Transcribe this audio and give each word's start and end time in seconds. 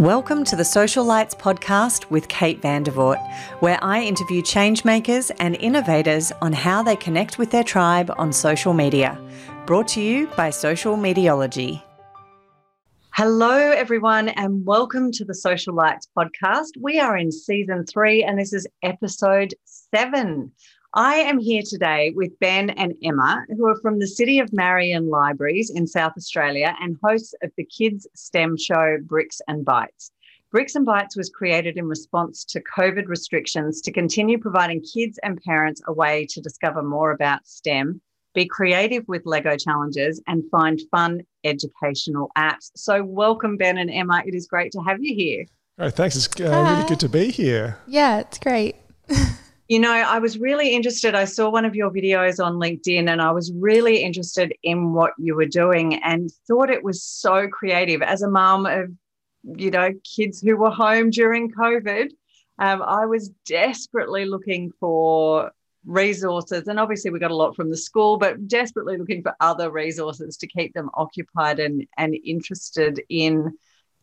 Welcome 0.00 0.42
to 0.46 0.56
the 0.56 0.64
Social 0.64 1.04
Lights 1.04 1.36
podcast 1.36 2.10
with 2.10 2.26
Kate 2.26 2.60
Vandervoort, 2.60 3.24
where 3.60 3.78
I 3.80 4.02
interview 4.02 4.42
changemakers 4.42 5.30
and 5.38 5.54
innovators 5.54 6.32
on 6.42 6.52
how 6.52 6.82
they 6.82 6.96
connect 6.96 7.38
with 7.38 7.52
their 7.52 7.62
tribe 7.62 8.12
on 8.18 8.32
social 8.32 8.72
media. 8.72 9.16
Brought 9.66 9.86
to 9.88 10.02
you 10.02 10.26
by 10.36 10.50
Social 10.50 10.96
Mediology. 10.96 11.80
Hello, 13.12 13.56
everyone, 13.56 14.30
and 14.30 14.66
welcome 14.66 15.12
to 15.12 15.24
the 15.24 15.32
Social 15.32 15.72
Lights 15.72 16.08
podcast. 16.18 16.70
We 16.80 16.98
are 16.98 17.16
in 17.16 17.30
season 17.30 17.86
three, 17.86 18.24
and 18.24 18.36
this 18.36 18.52
is 18.52 18.66
episode 18.82 19.54
seven. 19.64 20.50
I 20.96 21.16
am 21.16 21.40
here 21.40 21.62
today 21.68 22.12
with 22.14 22.38
Ben 22.38 22.70
and 22.70 22.94
Emma, 23.02 23.44
who 23.48 23.66
are 23.66 23.80
from 23.80 23.98
the 23.98 24.06
City 24.06 24.38
of 24.38 24.52
Marion 24.52 25.10
Libraries 25.10 25.68
in 25.68 25.88
South 25.88 26.12
Australia 26.16 26.76
and 26.80 26.96
hosts 27.02 27.34
of 27.42 27.50
the 27.56 27.64
kids' 27.64 28.06
STEM 28.14 28.56
show 28.56 28.98
Bricks 29.02 29.40
and 29.48 29.66
Bytes. 29.66 30.12
Bricks 30.52 30.76
and 30.76 30.86
Bytes 30.86 31.16
was 31.16 31.30
created 31.30 31.76
in 31.76 31.88
response 31.88 32.44
to 32.44 32.62
COVID 32.78 33.08
restrictions 33.08 33.80
to 33.80 33.90
continue 33.90 34.38
providing 34.38 34.82
kids 34.82 35.18
and 35.24 35.42
parents 35.42 35.82
a 35.88 35.92
way 35.92 36.28
to 36.30 36.40
discover 36.40 36.80
more 36.80 37.10
about 37.10 37.44
STEM, 37.44 38.00
be 38.32 38.46
creative 38.46 39.02
with 39.08 39.22
Lego 39.26 39.56
challenges, 39.56 40.22
and 40.28 40.44
find 40.48 40.80
fun 40.92 41.22
educational 41.42 42.30
apps. 42.38 42.70
So, 42.76 43.02
welcome, 43.02 43.56
Ben 43.56 43.78
and 43.78 43.90
Emma. 43.90 44.22
It 44.24 44.36
is 44.36 44.46
great 44.46 44.70
to 44.70 44.80
have 44.82 45.02
you 45.02 45.12
here. 45.12 45.44
Oh, 45.76 45.90
thanks. 45.90 46.14
It's 46.14 46.28
uh, 46.40 46.44
really 46.44 46.88
good 46.88 47.00
to 47.00 47.08
be 47.08 47.32
here. 47.32 47.78
Yeah, 47.88 48.20
it's 48.20 48.38
great. 48.38 48.76
You 49.66 49.78
know, 49.78 49.92
I 49.92 50.18
was 50.18 50.38
really 50.38 50.74
interested. 50.74 51.14
I 51.14 51.24
saw 51.24 51.48
one 51.48 51.64
of 51.64 51.74
your 51.74 51.90
videos 51.90 52.44
on 52.44 52.54
LinkedIn 52.54 53.08
and 53.08 53.22
I 53.22 53.30
was 53.30 53.50
really 53.54 54.02
interested 54.02 54.54
in 54.62 54.92
what 54.92 55.12
you 55.18 55.34
were 55.34 55.46
doing 55.46 56.02
and 56.04 56.30
thought 56.46 56.68
it 56.68 56.84
was 56.84 57.02
so 57.02 57.48
creative. 57.48 58.02
As 58.02 58.20
a 58.20 58.28
mum 58.28 58.66
of, 58.66 58.90
you 59.42 59.70
know, 59.70 59.90
kids 60.04 60.42
who 60.42 60.58
were 60.58 60.70
home 60.70 61.08
during 61.08 61.50
COVID, 61.50 62.10
um, 62.58 62.82
I 62.82 63.06
was 63.06 63.30
desperately 63.46 64.26
looking 64.26 64.70
for 64.78 65.50
resources. 65.86 66.68
And 66.68 66.78
obviously, 66.78 67.10
we 67.10 67.18
got 67.18 67.30
a 67.30 67.36
lot 67.36 67.56
from 67.56 67.70
the 67.70 67.76
school, 67.76 68.18
but 68.18 68.46
desperately 68.46 68.98
looking 68.98 69.22
for 69.22 69.34
other 69.40 69.70
resources 69.70 70.36
to 70.38 70.46
keep 70.46 70.74
them 70.74 70.90
occupied 70.92 71.58
and, 71.58 71.86
and 71.96 72.14
interested 72.14 73.02
in 73.08 73.56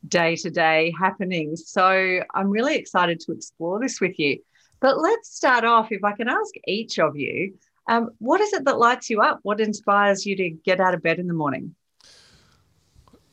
day 0.08 0.36
to 0.38 0.50
day 0.50 0.92
happenings. 1.00 1.70
So 1.70 2.22
I'm 2.34 2.50
really 2.50 2.76
excited 2.76 3.20
to 3.22 3.32
explore 3.32 3.80
this 3.80 4.02
with 4.02 4.18
you. 4.18 4.40
But 4.82 5.00
let's 5.00 5.34
start 5.34 5.64
off. 5.64 5.92
If 5.92 6.04
I 6.04 6.12
can 6.14 6.28
ask 6.28 6.54
each 6.68 7.00
of 7.00 7.16
you, 7.16 7.54
um, 7.88 8.10
what 8.18 8.42
is 8.42 8.52
it 8.54 8.66
that 8.66 8.80
lights 8.80 9.10
you 9.10 9.22
up? 9.22 9.40
What 9.44 9.62
inspires 9.62 10.26
you 10.26 10.36
to 10.36 10.50
get 10.50 10.80
out 10.80 10.94
of 10.94 11.02
bed 11.04 11.20
in 11.20 11.28
the 11.28 11.34
morning? 11.34 11.76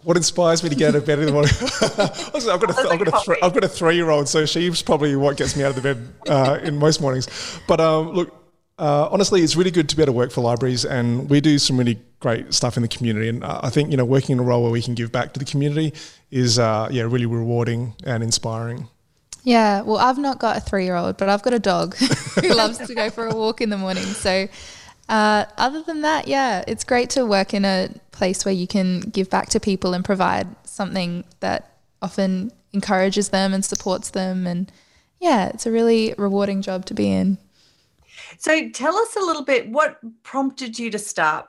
What 0.05 0.17
inspires 0.17 0.63
me 0.63 0.69
to 0.69 0.77
get 0.77 0.91
out 0.91 0.97
of 0.97 1.07
bed 1.07 1.19
in 1.19 1.27
the 1.27 1.33
morning? 1.33 1.51
I've 1.61 2.61
got 2.61 2.71
a, 2.71 2.89
I've 2.89 2.99
got 2.99 3.09
a, 3.09 3.27
th- 3.27 3.39
I've 3.43 3.53
got 3.53 3.65
a 3.65 3.69
three-year-old, 3.69 4.29
so 4.29 4.47
she's 4.47 4.81
probably 4.81 5.17
what 5.17 5.37
gets 5.37 5.57
me 5.57 5.65
out 5.65 5.71
of 5.71 5.77
the 5.77 5.83
bed 5.83 6.09
uh, 6.29 6.59
in 6.63 6.79
most 6.79 7.01
mornings. 7.01 7.27
But 7.67 7.81
um, 7.81 8.13
look, 8.13 8.33
uh, 8.79 9.09
honestly, 9.11 9.43
it's 9.43 9.57
really 9.57 9.73
good 9.73 9.89
to 9.89 9.97
be 9.97 10.03
able 10.03 10.13
to 10.13 10.17
work 10.17 10.31
for 10.31 10.41
libraries, 10.41 10.85
and 10.85 11.29
we 11.29 11.41
do 11.41 11.59
some 11.59 11.77
really 11.77 11.99
great 12.21 12.55
stuff 12.55 12.77
in 12.77 12.83
the 12.83 12.89
community. 12.89 13.29
And 13.29 13.43
uh, 13.43 13.61
I 13.63 13.71
think 13.71 13.91
you 13.91 13.97
know, 13.97 14.05
working 14.05 14.35
in 14.35 14.39
a 14.39 14.43
role 14.43 14.63
where 14.63 14.71
we 14.71 14.83
can 14.83 14.95
give 14.95 15.11
back 15.11 15.33
to 15.33 15.39
the 15.41 15.45
community 15.45 15.93
is 16.31 16.59
uh, 16.59 16.89
yeah, 16.91 17.03
really 17.03 17.27
rewarding 17.27 17.95
and 18.05 18.23
inspiring. 18.23 18.89
Yeah, 19.45 19.83
well, 19.83 19.99
I've 19.99 20.19
not 20.19 20.39
got 20.39 20.57
a 20.57 20.61
three 20.61 20.85
year 20.85 20.97
old, 20.97 21.17
but 21.17 21.29
I've 21.29 21.43
got 21.43 21.55
a 21.55 21.59
dog 21.59 21.97
who 22.41 22.55
loves 22.55 22.79
to 22.79 22.95
go 22.95 23.11
for 23.11 23.27
a 23.27 23.35
walk 23.35 23.61
in 23.61 23.71
the 23.71 23.79
morning. 23.79 24.05
So, 24.05 24.49
uh, 25.09 25.47
other 25.57 25.83
than 25.83 26.03
that, 26.03 26.29
yeah, 26.29 26.65
it's 26.67 26.85
great 26.85 27.11
to 27.11 27.25
work 27.25 27.55
in 27.55 27.65
a 27.65 27.89
place 28.13 28.45
where 28.45 28.55
you 28.55 28.67
can 28.67 29.01
give 29.01 29.31
back 29.31 29.49
to 29.51 29.61
people 29.61 29.95
and 29.95 30.05
provide 30.05 30.49
something 30.67 31.25
that 31.41 31.79
often 32.03 32.53
encourages 32.73 33.31
them 33.31 33.55
and 33.55 33.65
supports 33.65 34.11
them. 34.11 34.47
And 34.47 34.71
yeah, 35.21 35.49
it's 35.49 35.67
a 35.67 35.71
really 35.71 36.15
rewarding 36.19 36.61
job 36.61 36.85
to 36.87 36.95
be 36.95 37.11
in. 37.11 37.39
So, 38.39 38.69
tell 38.71 38.97
us 38.97 39.17
a 39.17 39.21
little 39.21 39.45
bit 39.45 39.69
what 39.71 39.99
prompted 40.23 40.79
you 40.79 40.91
to 40.91 40.99
start 40.99 41.49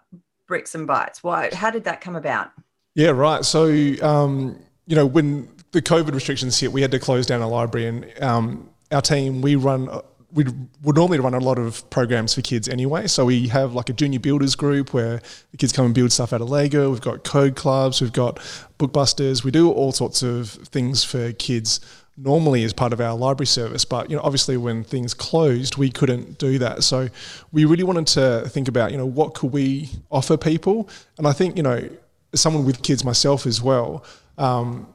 Bricks 0.49 0.75
and 0.75 0.87
Bytes? 0.87 1.19
Why? 1.19 1.49
How 1.53 1.69
did 1.69 1.85
that 1.85 2.01
come 2.01 2.17
about? 2.17 2.51
Yeah, 2.95 3.11
right. 3.11 3.45
So, 3.45 3.65
um, 4.01 4.59
you 4.87 4.95
know, 4.95 5.05
when 5.05 5.47
the 5.71 5.81
COVID 5.81 6.13
restrictions 6.13 6.59
hit, 6.59 6.71
we 6.71 6.81
had 6.81 6.91
to 6.91 6.99
close 6.99 7.25
down 7.25 7.41
our 7.41 7.49
library, 7.49 7.87
and 7.87 8.23
um, 8.23 8.69
our 8.91 9.01
team 9.01 9.41
we 9.41 9.55
run. 9.55 9.89
We 10.31 10.45
would 10.83 10.95
normally 10.95 11.17
run 11.19 11.33
a 11.33 11.39
lot 11.39 11.57
of 11.57 11.89
programs 11.89 12.35
for 12.35 12.43
kids 12.43 12.69
anyway. 12.69 13.07
So 13.07 13.25
we 13.25 13.47
have 13.47 13.73
like 13.73 13.89
a 13.89 13.93
junior 13.93 14.19
builders 14.19 14.55
group 14.55 14.93
where 14.93 15.23
the 15.49 15.57
kids 15.57 15.71
come 15.71 15.87
and 15.87 15.95
build 15.95 16.11
stuff 16.11 16.33
out 16.33 16.41
of 16.41 16.51
Lego. 16.51 16.91
We've 16.91 17.01
got 17.01 17.23
code 17.23 17.55
clubs. 17.55 17.99
We've 17.99 18.13
got 18.13 18.35
bookbusters. 18.77 19.43
We 19.43 19.49
do 19.49 19.71
all 19.71 19.91
sorts 19.91 20.21
of 20.21 20.51
things 20.51 21.03
for 21.03 21.31
kids 21.33 21.79
normally 22.15 22.63
as 22.63 22.73
part 22.73 22.93
of 22.93 23.01
our 23.01 23.15
library 23.15 23.47
service. 23.47 23.85
But 23.85 24.09
you 24.09 24.15
know, 24.15 24.21
obviously, 24.21 24.57
when 24.57 24.83
things 24.83 25.13
closed, 25.13 25.77
we 25.77 25.89
couldn't 25.89 26.37
do 26.37 26.59
that. 26.59 26.83
So 26.83 27.09
we 27.51 27.65
really 27.65 27.83
wanted 27.83 28.07
to 28.07 28.47
think 28.49 28.67
about 28.67 28.91
you 28.91 28.97
know 28.97 29.05
what 29.05 29.33
could 29.33 29.51
we 29.51 29.89
offer 30.11 30.37
people. 30.37 30.89
And 31.17 31.27
I 31.27 31.31
think 31.31 31.57
you 31.57 31.63
know, 31.63 31.89
someone 32.35 32.65
with 32.65 32.83
kids 32.83 33.03
myself 33.03 33.45
as 33.45 33.61
well. 33.61 34.05
Um, 34.37 34.87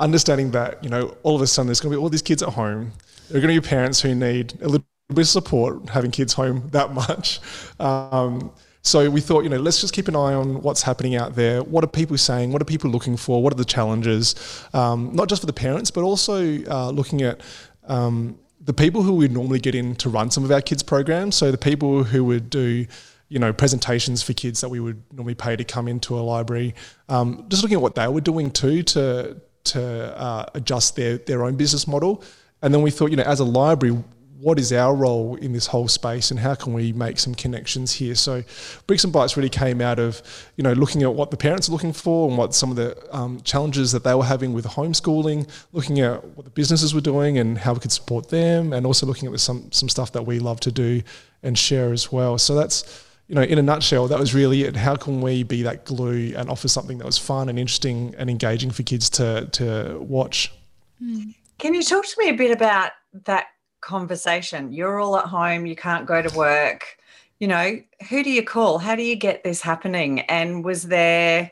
understanding 0.00 0.50
that, 0.52 0.82
you 0.82 0.90
know, 0.90 1.16
all 1.22 1.36
of 1.36 1.42
a 1.42 1.46
sudden 1.46 1.68
there's 1.68 1.80
going 1.80 1.92
to 1.92 1.98
be 1.98 2.02
all 2.02 2.08
these 2.08 2.22
kids 2.22 2.42
at 2.42 2.50
home. 2.50 2.92
There 3.28 3.38
are 3.38 3.40
going 3.40 3.54
to 3.54 3.60
be 3.60 3.66
parents 3.66 4.00
who 4.00 4.14
need 4.14 4.54
a 4.60 4.68
little 4.68 4.86
bit 5.08 5.18
of 5.18 5.28
support 5.28 5.88
having 5.90 6.10
kids 6.10 6.32
home 6.32 6.68
that 6.72 6.92
much. 6.92 7.40
Um, 7.78 8.52
so 8.82 9.08
we 9.08 9.22
thought, 9.22 9.44
you 9.44 9.50
know, 9.50 9.58
let's 9.58 9.80
just 9.80 9.94
keep 9.94 10.08
an 10.08 10.16
eye 10.16 10.34
on 10.34 10.60
what's 10.60 10.82
happening 10.82 11.16
out 11.16 11.34
there. 11.34 11.62
What 11.62 11.84
are 11.84 11.88
people 11.88 12.18
saying? 12.18 12.52
What 12.52 12.60
are 12.60 12.66
people 12.66 12.90
looking 12.90 13.16
for? 13.16 13.42
What 13.42 13.52
are 13.52 13.56
the 13.56 13.64
challenges? 13.64 14.34
Um, 14.74 15.10
not 15.14 15.28
just 15.28 15.40
for 15.40 15.46
the 15.46 15.54
parents, 15.54 15.90
but 15.90 16.02
also 16.02 16.62
uh, 16.64 16.90
looking 16.90 17.22
at 17.22 17.40
um, 17.84 18.38
the 18.60 18.74
people 18.74 19.02
who 19.02 19.14
we 19.14 19.28
normally 19.28 19.58
get 19.58 19.74
in 19.74 19.96
to 19.96 20.10
run 20.10 20.30
some 20.30 20.44
of 20.44 20.50
our 20.50 20.60
kids' 20.60 20.82
programs. 20.82 21.34
So 21.34 21.50
the 21.50 21.58
people 21.58 22.04
who 22.04 22.24
would 22.24 22.50
do 22.50 22.86
you 23.28 23.38
know 23.38 23.52
presentations 23.52 24.22
for 24.22 24.32
kids 24.32 24.60
that 24.60 24.68
we 24.68 24.80
would 24.80 25.02
normally 25.12 25.34
pay 25.34 25.56
to 25.56 25.64
come 25.64 25.88
into 25.88 26.18
a 26.18 26.20
library. 26.20 26.74
Um, 27.08 27.46
just 27.48 27.62
looking 27.62 27.76
at 27.76 27.82
what 27.82 27.94
they 27.94 28.06
were 28.06 28.20
doing 28.20 28.50
too 28.50 28.82
to 28.82 29.40
to 29.64 29.82
uh, 30.18 30.46
adjust 30.54 30.96
their, 30.96 31.18
their 31.18 31.44
own 31.44 31.56
business 31.56 31.86
model. 31.86 32.22
And 32.62 32.72
then 32.72 32.82
we 32.82 32.90
thought, 32.90 33.10
you 33.10 33.16
know, 33.16 33.24
as 33.24 33.40
a 33.40 33.44
library, 33.44 34.02
what 34.40 34.58
is 34.58 34.72
our 34.72 34.94
role 34.94 35.36
in 35.36 35.52
this 35.52 35.66
whole 35.66 35.88
space 35.88 36.30
and 36.30 36.38
how 36.38 36.54
can 36.54 36.74
we 36.74 36.92
make 36.92 37.18
some 37.18 37.34
connections 37.34 37.92
here? 37.92 38.14
So 38.14 38.42
Bricks 38.86 39.02
and 39.02 39.12
Bytes 39.12 39.36
really 39.36 39.48
came 39.48 39.80
out 39.80 39.98
of, 39.98 40.20
you 40.56 40.62
know, 40.62 40.74
looking 40.74 41.02
at 41.02 41.14
what 41.14 41.30
the 41.30 41.36
parents 41.36 41.68
are 41.68 41.72
looking 41.72 41.94
for 41.94 42.28
and 42.28 42.36
what 42.36 42.54
some 42.54 42.70
of 42.70 42.76
the 42.76 42.94
um, 43.16 43.40
challenges 43.40 43.90
that 43.92 44.04
they 44.04 44.14
were 44.14 44.24
having 44.24 44.52
with 44.52 44.66
homeschooling, 44.66 45.48
looking 45.72 46.00
at 46.00 46.22
what 46.36 46.44
the 46.44 46.50
businesses 46.50 46.94
were 46.94 47.00
doing 47.00 47.38
and 47.38 47.56
how 47.56 47.72
we 47.72 47.80
could 47.80 47.92
support 47.92 48.28
them, 48.28 48.74
and 48.74 48.84
also 48.84 49.06
looking 49.06 49.32
at 49.32 49.40
some, 49.40 49.72
some 49.72 49.88
stuff 49.88 50.12
that 50.12 50.26
we 50.26 50.38
love 50.38 50.60
to 50.60 50.70
do 50.70 51.02
and 51.42 51.56
share 51.56 51.92
as 51.92 52.12
well. 52.12 52.36
So 52.36 52.54
that's, 52.54 53.06
you 53.28 53.34
know, 53.34 53.42
in 53.42 53.58
a 53.58 53.62
nutshell, 53.62 54.06
that 54.08 54.18
was 54.18 54.34
really 54.34 54.64
it. 54.64 54.76
How 54.76 54.96
can 54.96 55.20
we 55.20 55.42
be 55.42 55.62
that 55.62 55.84
glue 55.84 56.34
and 56.36 56.50
offer 56.50 56.68
something 56.68 56.98
that 56.98 57.06
was 57.06 57.16
fun 57.16 57.48
and 57.48 57.58
interesting 57.58 58.14
and 58.18 58.28
engaging 58.28 58.70
for 58.70 58.82
kids 58.82 59.08
to 59.10 59.48
to 59.52 59.98
watch? 60.00 60.52
Hmm. 60.98 61.30
Can 61.58 61.74
you 61.74 61.82
talk 61.82 62.04
to 62.04 62.14
me 62.18 62.28
a 62.28 62.34
bit 62.34 62.50
about 62.50 62.92
that 63.24 63.46
conversation? 63.80 64.72
You're 64.72 64.98
all 65.00 65.16
at 65.16 65.26
home, 65.26 65.66
you 65.66 65.76
can't 65.76 66.06
go 66.06 66.20
to 66.20 66.36
work. 66.36 66.98
You 67.38 67.48
know, 67.48 67.80
who 68.08 68.22
do 68.22 68.30
you 68.30 68.42
call? 68.42 68.78
How 68.78 68.94
do 68.94 69.02
you 69.02 69.16
get 69.16 69.44
this 69.44 69.60
happening? 69.60 70.20
And 70.22 70.64
was 70.64 70.84
there, 70.84 71.50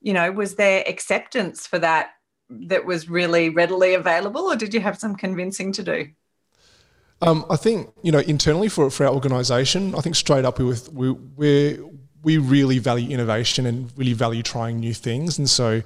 you 0.00 0.12
know, 0.12 0.30
was 0.30 0.56
there 0.56 0.84
acceptance 0.86 1.66
for 1.66 1.78
that 1.78 2.10
that 2.50 2.84
was 2.84 3.08
really 3.08 3.48
readily 3.48 3.94
available, 3.94 4.42
or 4.42 4.56
did 4.56 4.74
you 4.74 4.80
have 4.80 4.98
some 4.98 5.16
convincing 5.16 5.72
to 5.72 5.82
do? 5.82 6.08
Um, 7.24 7.46
I 7.48 7.56
think 7.56 7.90
you 8.02 8.12
know 8.12 8.18
internally 8.18 8.68
for 8.68 8.90
for 8.90 9.06
our 9.06 9.12
organisation, 9.12 9.94
I 9.94 10.00
think 10.00 10.14
straight 10.14 10.44
up 10.44 10.58
we 10.58 10.74
we 10.92 11.10
we 11.10 11.80
we 12.22 12.38
really 12.38 12.78
value 12.78 13.10
innovation 13.10 13.64
and 13.66 13.90
really 13.96 14.12
value 14.12 14.42
trying 14.42 14.78
new 14.78 14.92
things, 14.92 15.38
and 15.38 15.48
so 15.48 15.82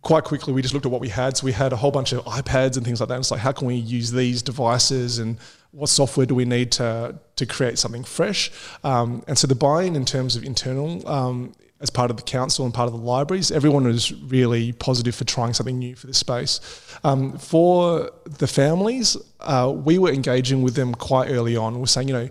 quite 0.00 0.24
quickly 0.24 0.52
we 0.52 0.62
just 0.62 0.72
looked 0.74 0.86
at 0.86 0.92
what 0.92 1.02
we 1.02 1.08
had. 1.08 1.36
So 1.36 1.44
we 1.44 1.52
had 1.52 1.72
a 1.72 1.76
whole 1.76 1.90
bunch 1.90 2.12
of 2.12 2.24
iPads 2.24 2.76
and 2.76 2.84
things 2.84 3.00
like 3.00 3.08
that. 3.08 3.14
And 3.14 3.22
it's 3.22 3.30
like 3.30 3.40
how 3.40 3.52
can 3.52 3.66
we 3.66 3.76
use 3.76 4.10
these 4.10 4.42
devices 4.42 5.18
and 5.18 5.38
what 5.70 5.88
software 5.88 6.26
do 6.26 6.34
we 6.34 6.44
need 6.44 6.72
to 6.72 7.18
to 7.36 7.46
create 7.46 7.78
something 7.78 8.02
fresh? 8.02 8.50
Um, 8.84 9.22
and 9.28 9.36
so 9.38 9.46
the 9.46 9.54
buy-in 9.54 9.96
in 9.96 10.04
terms 10.04 10.34
of 10.34 10.44
internal 10.44 11.06
um, 11.06 11.52
as 11.82 11.90
part 11.90 12.10
of 12.10 12.16
the 12.16 12.22
council 12.22 12.64
and 12.64 12.72
part 12.72 12.86
of 12.86 12.92
the 12.92 13.04
libraries, 13.04 13.50
everyone 13.50 13.84
was 13.84 14.12
really 14.12 14.72
positive 14.72 15.14
for 15.14 15.24
trying 15.24 15.52
something 15.52 15.78
new 15.78 15.96
for 15.96 16.06
this 16.06 16.18
space. 16.18 16.60
Um, 17.02 17.36
for 17.36 18.10
the 18.24 18.46
families, 18.46 19.16
uh, 19.40 19.72
we 19.74 19.98
were 19.98 20.10
engaging 20.10 20.62
with 20.62 20.76
them 20.76 20.94
quite 20.94 21.28
early 21.28 21.56
on. 21.56 21.80
We're 21.80 21.86
saying, 21.86 22.08
you 22.08 22.14
know, 22.14 22.28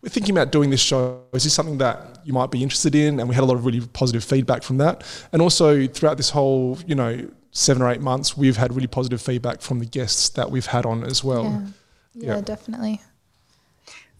we're 0.00 0.08
thinking 0.08 0.34
about 0.34 0.52
doing 0.52 0.70
this 0.70 0.80
show. 0.80 1.22
Is 1.34 1.44
this 1.44 1.52
something 1.52 1.78
that 1.78 2.18
you 2.24 2.32
might 2.32 2.50
be 2.50 2.62
interested 2.62 2.94
in? 2.94 3.20
And 3.20 3.28
we 3.28 3.34
had 3.34 3.44
a 3.44 3.46
lot 3.46 3.56
of 3.56 3.66
really 3.66 3.80
positive 3.80 4.24
feedback 4.24 4.62
from 4.62 4.78
that. 4.78 5.04
And 5.32 5.42
also 5.42 5.86
throughout 5.86 6.16
this 6.16 6.30
whole, 6.30 6.78
you 6.86 6.94
know, 6.94 7.30
seven 7.52 7.82
or 7.82 7.90
eight 7.90 8.00
months, 8.00 8.36
we've 8.36 8.56
had 8.56 8.74
really 8.74 8.86
positive 8.86 9.20
feedback 9.20 9.60
from 9.60 9.78
the 9.78 9.86
guests 9.86 10.30
that 10.30 10.50
we've 10.50 10.66
had 10.66 10.86
on 10.86 11.04
as 11.04 11.22
well. 11.22 11.44
Yeah, 11.44 12.26
yeah, 12.26 12.34
yeah. 12.36 12.40
definitely. 12.40 13.00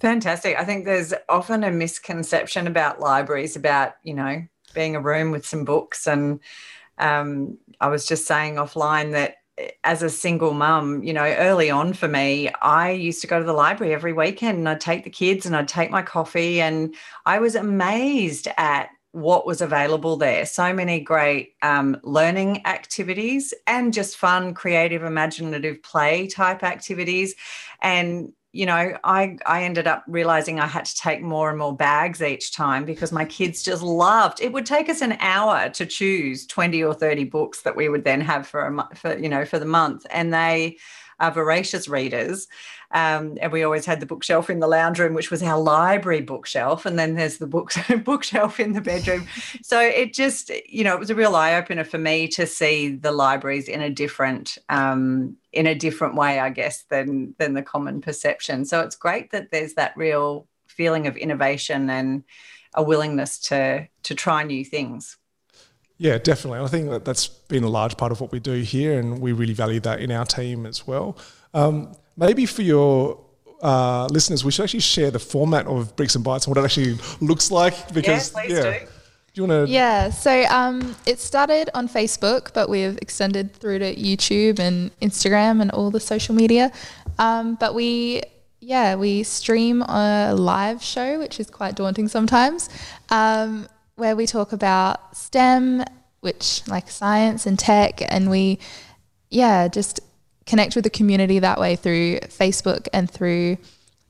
Fantastic. 0.01 0.59
I 0.59 0.65
think 0.65 0.85
there's 0.85 1.15
often 1.29 1.65
a 1.65 1.71
misconception 1.71 2.67
about 2.67 3.01
libraries 3.01 3.57
about, 3.57 3.95
you 4.03 4.13
know, 4.13 4.43
being 4.75 4.97
a 4.97 5.01
room 5.01 5.31
with 5.31 5.47
some 5.47 5.65
books. 5.65 6.07
And 6.07 6.41
um, 6.99 7.57
I 7.81 7.89
was 7.89 8.07
just 8.07 8.27
saying 8.27 8.57
offline 8.57 9.13
that 9.13 9.37
as 9.85 10.03
a 10.03 10.11
single 10.11 10.53
mum, 10.53 11.03
you 11.05 11.13
know, 11.13 11.25
early 11.25 11.71
on 11.71 11.93
for 11.93 12.09
me, 12.09 12.49
I 12.61 12.91
used 12.91 13.21
to 13.21 13.27
go 13.27 13.39
to 13.39 13.45
the 13.45 13.53
library 13.53 13.95
every 13.95 14.13
weekend 14.13 14.59
and 14.59 14.69
I'd 14.69 14.81
take 14.81 15.05
the 15.05 15.11
kids 15.11 15.47
and 15.47 15.55
I'd 15.57 15.69
take 15.69 15.91
my 15.91 16.03
coffee. 16.03 16.61
And 16.61 16.95
I 17.25 17.39
was 17.39 17.55
amazed 17.55 18.49
at 18.57 18.89
what 19.13 19.47
was 19.47 19.61
available 19.61 20.17
there. 20.17 20.45
So 20.45 20.73
many 20.73 20.99
great 20.99 21.55
um, 21.63 21.97
learning 22.03 22.67
activities 22.67 23.55
and 23.69 23.93
just 23.93 24.17
fun, 24.17 24.55
creative, 24.55 25.05
imaginative 25.05 25.85
play 25.85 26.27
type 26.27 26.65
activities. 26.65 27.37
And 27.81 28.33
you 28.55 28.67
know, 28.67 28.97
I 29.03 29.37
I 29.47 29.65
ended 29.65 29.89
up 29.89 30.05
realizing 30.07 30.61
I 30.61 30.67
had 30.69 30.85
to 30.85 30.95
take 30.95 31.21
more 31.21 31.51
and 31.51 31.59
more 31.59 31.75
bags 31.77 32.23
each 32.23 32.53
time 32.53 32.85
because 32.85 33.11
my 33.11 33.25
kids 33.25 33.65
just 33.65 33.83
loved. 33.83 34.41
It 34.41 34.53
would 34.53 34.65
take 34.65 34.89
us 34.89 35.01
an 35.01 35.17
hour 35.19 35.69
to 35.71 35.85
choose 35.85 36.47
20 36.47 36.83
or 36.85 36.95
30 36.95 37.25
books 37.25 37.63
that 37.63 37.75
we 37.75 37.89
would 37.89 38.05
then 38.05 38.21
have 38.21 38.47
for 38.47 38.67
a 38.67 38.97
for 38.97 39.19
you 39.19 39.29
know 39.29 39.45
for 39.45 39.59
the 39.59 39.67
month 39.67 40.07
and 40.11 40.33
they 40.33 40.77
are 41.25 41.33
voracious 41.33 41.89
readers 41.89 42.49
um, 42.95 43.37
and 43.41 43.51
we 43.51 43.65
always 43.65 43.85
had 43.85 43.99
the 43.99 44.07
bookshelf 44.07 44.49
in 44.49 44.61
the 44.61 44.69
lounge 44.69 45.01
room, 45.01 45.15
which 45.15 45.31
was 45.31 45.43
our 45.43 45.61
library 45.61 46.21
bookshelf. 46.21 46.87
And 46.87 46.97
then 46.97 47.17
there's 47.17 47.39
the 47.39 47.47
books 47.47 47.77
bookshelf 48.05 48.61
in 48.61 48.73
the 48.73 48.81
bedroom. 48.81 49.27
so 49.63 49.81
it 49.81 50.15
just, 50.15 50.51
you 50.69 50.85
know, 50.85 50.95
it 50.95 51.01
was 51.01 51.11
a 51.11 51.15
real 51.15 51.35
eye 51.35 51.57
opener 51.57 51.83
for 51.83 51.99
me 51.99 52.29
to 52.29 52.47
see 52.47 52.95
the 52.95 53.11
libraries 53.11 53.69
in 53.69 53.83
a 53.83 53.91
different 53.91 54.59
um, 54.69 55.37
in 55.53 55.67
a 55.67 55.75
different 55.75 56.15
way, 56.15 56.39
I 56.39 56.51
guess, 56.51 56.85
than 56.85 57.35
than 57.39 57.55
the 57.55 57.63
common 57.63 58.01
perception. 58.01 58.65
So 58.65 58.81
it's 58.81 58.97
great 58.97 59.33
that 59.33 59.51
there's 59.51 59.75
that 59.75 59.97
real 59.97 60.47
feeling 60.69 61.09
of 61.09 61.17
innovation 61.17 61.91
and 61.91 62.23
a 62.75 62.83
willingness 62.83 63.41
to 63.41 63.89
to 64.05 64.15
try 64.15 64.45
new 64.45 64.65
things. 64.65 65.17
Yeah, 66.05 66.19
definitely. 66.19 66.59
I 66.59 66.67
think 66.67 66.91
that 66.91 67.07
that's 67.07 67.29
been 67.29 67.65
a 67.65 67.69
large 67.69 67.97
part 67.97 68.13
of 68.13 68.21
what 68.21 68.31
we 68.31 68.39
do 68.39 68.53
here, 68.61 68.99
and 69.01 69.21
we 69.21 69.33
really 69.33 69.55
value 69.55 69.81
that 69.81 70.01
in 70.01 70.13
our 70.13 70.27
team 70.27 70.67
as 70.67 70.87
well. 70.87 71.17
Um, 71.55 71.97
maybe 72.15 72.45
for 72.45 72.61
your 72.61 73.25
uh, 73.63 74.05
listeners, 74.11 74.45
we 74.45 74.51
should 74.53 74.65
actually 74.65 74.81
share 74.81 75.11
the 75.11 75.19
format 75.19 75.67
of 75.67 75.97
Bricks 75.97 76.15
and 76.15 76.23
Bytes 76.23 76.47
and 76.47 76.55
what 76.55 76.59
it 76.63 76.65
actually 76.67 76.99
looks 77.27 77.51
like. 77.51 77.95
Because 77.95 78.35
yeah, 78.35 78.43
yeah. 78.43 78.63
Do. 78.63 78.79
do 78.81 78.87
you 79.35 79.49
want 79.49 79.67
to? 79.67 79.73
Yeah. 79.73 80.11
So 80.11 80.45
um, 80.51 80.95
it 81.07 81.21
started 81.21 81.71
on 81.73 81.89
Facebook, 81.89 82.53
but 82.53 82.69
we've 82.69 82.99
extended 82.99 83.55
through 83.55 83.79
to 83.79 83.97
YouTube 83.97 84.59
and 84.59 84.91
Instagram 85.01 85.63
and 85.63 85.71
all 85.71 85.91
the 85.91 86.01
social 86.01 86.35
media. 86.35 86.71
Um, 87.19 87.55
but 87.55 87.75
we, 87.75 88.21
yeah, 88.61 88.95
we 88.95 89.23
stream 89.23 89.81
a 89.81 90.35
live 90.37 90.83
show, 90.83 91.19
which 91.19 91.41
is 91.41 91.49
quite 91.49 91.77
daunting 91.77 92.09
sometimes, 92.09 92.69
um, 93.09 93.69
where 93.97 94.17
we 94.17 94.27
talk 94.27 94.53
about 94.53 95.17
STEM, 95.17 95.85
which 96.21 96.67
like 96.69 96.91
science 96.91 97.47
and 97.47 97.59
tech, 97.59 98.01
and 98.09 98.31
we, 98.31 98.59
yeah, 99.31 99.69
just 99.69 100.01
connect 100.47 100.75
with 100.75 100.85
the 100.85 100.91
community 100.91 101.39
that 101.39 101.59
way 101.59 101.77
through 101.77 102.19
Facebook 102.21 102.89
and 102.93 103.11
through 103.11 103.57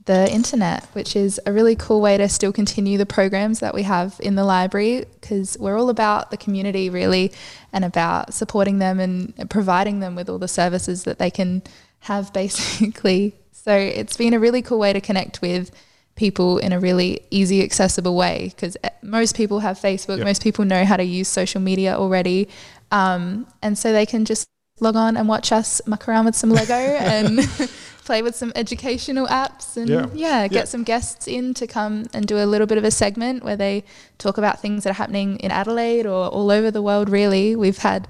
the 0.06 0.30
internet, 0.30 0.84
which 0.92 1.16
is 1.16 1.40
a 1.46 1.52
really 1.52 1.74
cool 1.74 2.00
way 2.00 2.18
to 2.18 2.28
still 2.28 2.52
continue 2.52 2.98
the 2.98 3.06
programs 3.06 3.60
that 3.60 3.74
we 3.74 3.82
have 3.84 4.20
in 4.22 4.34
the 4.34 4.44
library 4.44 5.06
because 5.20 5.56
we're 5.58 5.78
all 5.78 5.88
about 5.88 6.30
the 6.30 6.36
community 6.36 6.90
really 6.90 7.32
and 7.72 7.84
about 7.84 8.34
supporting 8.34 8.78
them 8.78 9.00
and 9.00 9.48
providing 9.48 10.00
them 10.00 10.14
with 10.14 10.28
all 10.28 10.38
the 10.38 10.48
services 10.48 11.04
that 11.04 11.18
they 11.18 11.30
can 11.30 11.62
have 12.00 12.32
basically. 12.34 13.34
So 13.52 13.74
it's 13.74 14.16
been 14.16 14.34
a 14.34 14.40
really 14.40 14.60
cool 14.60 14.78
way 14.78 14.92
to 14.92 15.00
connect 15.00 15.40
with 15.40 15.70
people 16.16 16.58
in 16.58 16.72
a 16.72 16.80
really 16.80 17.20
easy, 17.30 17.62
accessible 17.62 18.14
way 18.14 18.52
because 18.54 18.76
eh, 18.84 18.90
most 19.02 19.36
people 19.36 19.60
have 19.60 19.78
Facebook, 19.78 20.18
yep. 20.18 20.26
most 20.26 20.42
people 20.42 20.64
know 20.64 20.84
how 20.84 20.96
to 20.96 21.04
use 21.04 21.28
social 21.28 21.60
media 21.60 21.96
already. 21.96 22.48
Um, 22.90 23.46
and 23.62 23.76
so 23.76 23.92
they 23.92 24.06
can 24.06 24.24
just 24.24 24.46
log 24.80 24.96
on 24.96 25.16
and 25.16 25.28
watch 25.28 25.52
us 25.52 25.80
muck 25.86 26.08
around 26.08 26.24
with 26.24 26.36
some 26.36 26.50
Lego 26.50 26.74
and 26.74 27.38
play 28.04 28.22
with 28.22 28.36
some 28.36 28.52
educational 28.54 29.26
apps 29.26 29.76
and 29.76 29.88
yeah. 29.88 30.06
yeah, 30.14 30.48
get 30.48 30.54
yeah. 30.54 30.64
some 30.64 30.84
guests 30.84 31.26
in 31.26 31.54
to 31.54 31.66
come 31.66 32.06
and 32.12 32.26
do 32.26 32.38
a 32.38 32.46
little 32.46 32.66
bit 32.66 32.78
of 32.78 32.84
a 32.84 32.90
segment 32.90 33.42
where 33.42 33.56
they 33.56 33.82
talk 34.18 34.38
about 34.38 34.60
things 34.60 34.84
that 34.84 34.90
are 34.90 34.94
happening 34.94 35.36
in 35.38 35.50
Adelaide 35.50 36.06
or 36.06 36.28
all 36.28 36.50
over 36.50 36.70
the 36.70 36.82
world 36.82 37.08
really. 37.08 37.56
We've 37.56 37.78
had 37.78 38.06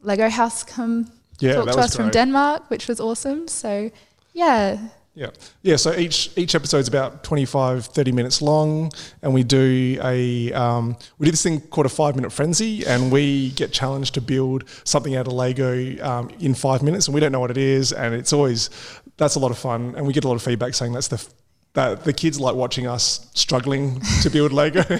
Lego 0.00 0.28
House 0.28 0.62
come 0.62 1.10
yeah, 1.40 1.54
talk 1.54 1.66
to 1.66 1.78
us 1.78 1.96
great. 1.96 2.04
from 2.04 2.10
Denmark, 2.10 2.70
which 2.70 2.88
was 2.88 3.00
awesome. 3.00 3.48
So 3.48 3.90
yeah, 4.32 4.78
yeah. 5.14 5.30
Yeah. 5.62 5.76
So 5.76 5.94
each 5.94 6.30
each 6.36 6.54
episode's 6.54 6.88
about 6.88 7.22
25, 7.22 7.86
30 7.86 8.12
minutes 8.12 8.42
long, 8.42 8.90
and 9.22 9.32
we 9.32 9.44
do 9.44 9.98
a 10.02 10.52
um, 10.52 10.96
we 11.18 11.26
do 11.26 11.30
this 11.30 11.42
thing 11.42 11.60
called 11.60 11.86
a 11.86 11.90
five 11.90 12.16
minute 12.16 12.32
frenzy, 12.32 12.84
and 12.84 13.12
we 13.12 13.50
get 13.50 13.72
challenged 13.72 14.14
to 14.14 14.20
build 14.20 14.64
something 14.82 15.14
out 15.14 15.26
of 15.28 15.32
Lego 15.32 16.02
um, 16.04 16.30
in 16.40 16.54
five 16.54 16.82
minutes, 16.82 17.06
and 17.06 17.14
we 17.14 17.20
don't 17.20 17.30
know 17.30 17.40
what 17.40 17.52
it 17.52 17.58
is, 17.58 17.92
and 17.92 18.14
it's 18.14 18.32
always 18.32 18.70
that's 19.16 19.36
a 19.36 19.38
lot 19.38 19.52
of 19.52 19.58
fun, 19.58 19.94
and 19.96 20.04
we 20.04 20.12
get 20.12 20.24
a 20.24 20.28
lot 20.28 20.34
of 20.34 20.42
feedback 20.42 20.74
saying 20.74 20.92
that's 20.92 21.08
the 21.08 21.24
that 21.74 22.04
the 22.04 22.12
kids 22.12 22.40
like 22.40 22.56
watching 22.56 22.86
us 22.88 23.28
struggling 23.34 24.00
to 24.22 24.30
build 24.30 24.52
Lego. 24.52 24.84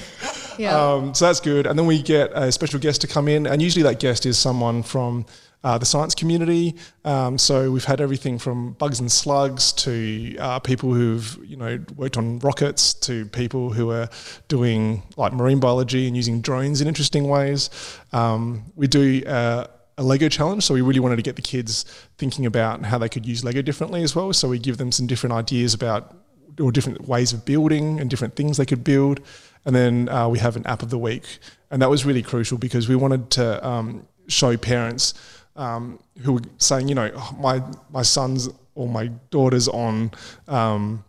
yeah. 0.59 0.79
Um, 0.85 1.13
so 1.15 1.27
that's 1.27 1.41
good, 1.41 1.67
and 1.67 1.77
then 1.77 1.87
we 1.87 2.01
get 2.01 2.31
a 2.33 2.53
special 2.53 2.79
guest 2.79 3.01
to 3.01 3.09
come 3.09 3.27
in, 3.27 3.49
and 3.49 3.61
usually 3.61 3.83
that 3.83 3.99
guest 3.99 4.27
is 4.27 4.39
someone 4.39 4.85
from 4.85 5.27
uh, 5.65 5.79
the 5.79 5.87
science 5.87 6.15
community. 6.15 6.77
Um, 7.05 7.39
so 7.39 7.73
we've 7.73 7.85
had 7.85 8.01
everything 8.01 8.39
from 8.39 8.75
bugs 8.75 9.01
and 9.01 9.11
slugs 9.11 9.73
to 9.73 10.37
uh, 10.39 10.61
people 10.61 10.93
who've 10.93 11.39
you 11.45 11.57
know 11.57 11.81
worked 11.97 12.17
on 12.17 12.39
rockets 12.41 12.95
to 12.95 13.27
people 13.27 13.73
who 13.73 13.91
are 13.91 14.09
doing 14.49 15.03
like 15.17 15.33
marine 15.33 15.59
biology 15.59 16.07
and 16.07 16.15
using 16.15 16.41
drones 16.41 16.81
in 16.81 16.87
interesting 16.87 17.29
ways. 17.29 17.71
Um, 18.13 18.71
we 18.77 18.87
do. 18.87 19.25
Uh, 19.27 19.67
a 19.97 20.03
Lego 20.03 20.29
challenge, 20.29 20.65
so 20.65 20.75
we 20.75 20.81
really 20.81 20.99
wanted 20.99 21.15
to 21.15 21.23
get 21.23 21.37
the 21.37 21.43
kids 21.43 21.85
thinking 22.19 22.47
about 22.47 22.85
how 22.85 22.99
they 22.99 23.09
could 23.09 23.25
use 23.25 23.45
Lego 23.45 23.63
differently 23.63 24.03
as 24.03 24.17
well. 24.17 24.33
So 24.33 24.49
we 24.49 24.59
give 24.59 24.77
them 24.77 24.91
some 24.91 25.07
different 25.07 25.33
ideas 25.35 25.73
about 25.73 26.17
or 26.61 26.73
different 26.73 27.07
ways 27.07 27.33
of 27.33 27.45
building 27.45 28.01
and 28.01 28.11
different 28.11 28.35
things 28.35 28.57
they 28.57 28.67
could 28.67 28.83
build. 28.83 29.21
And 29.65 29.73
then 29.73 30.09
uh, 30.09 30.29
we 30.29 30.41
have 30.41 30.57
an 30.57 30.67
app 30.67 30.83
of 30.83 30.91
the 30.91 30.99
week, 30.99 31.39
and 31.71 31.81
that 31.81 31.89
was 31.89 32.05
really 32.05 32.23
crucial 32.23 32.59
because 32.59 32.89
we 32.89 32.97
wanted 32.97 33.31
to 33.31 33.65
um, 33.65 34.05
show 34.27 34.57
parents 34.57 35.15
um, 35.57 35.99
who 36.23 36.35
were 36.35 36.43
saying, 36.59 36.89
you 36.89 36.95
know, 36.95 37.11
oh, 37.15 37.37
my 37.39 37.63
my 37.91 38.03
sons 38.03 38.49
or 38.75 38.89
my 38.89 39.09
daughters 39.31 39.69
on 39.69 40.11
um, 40.49 41.05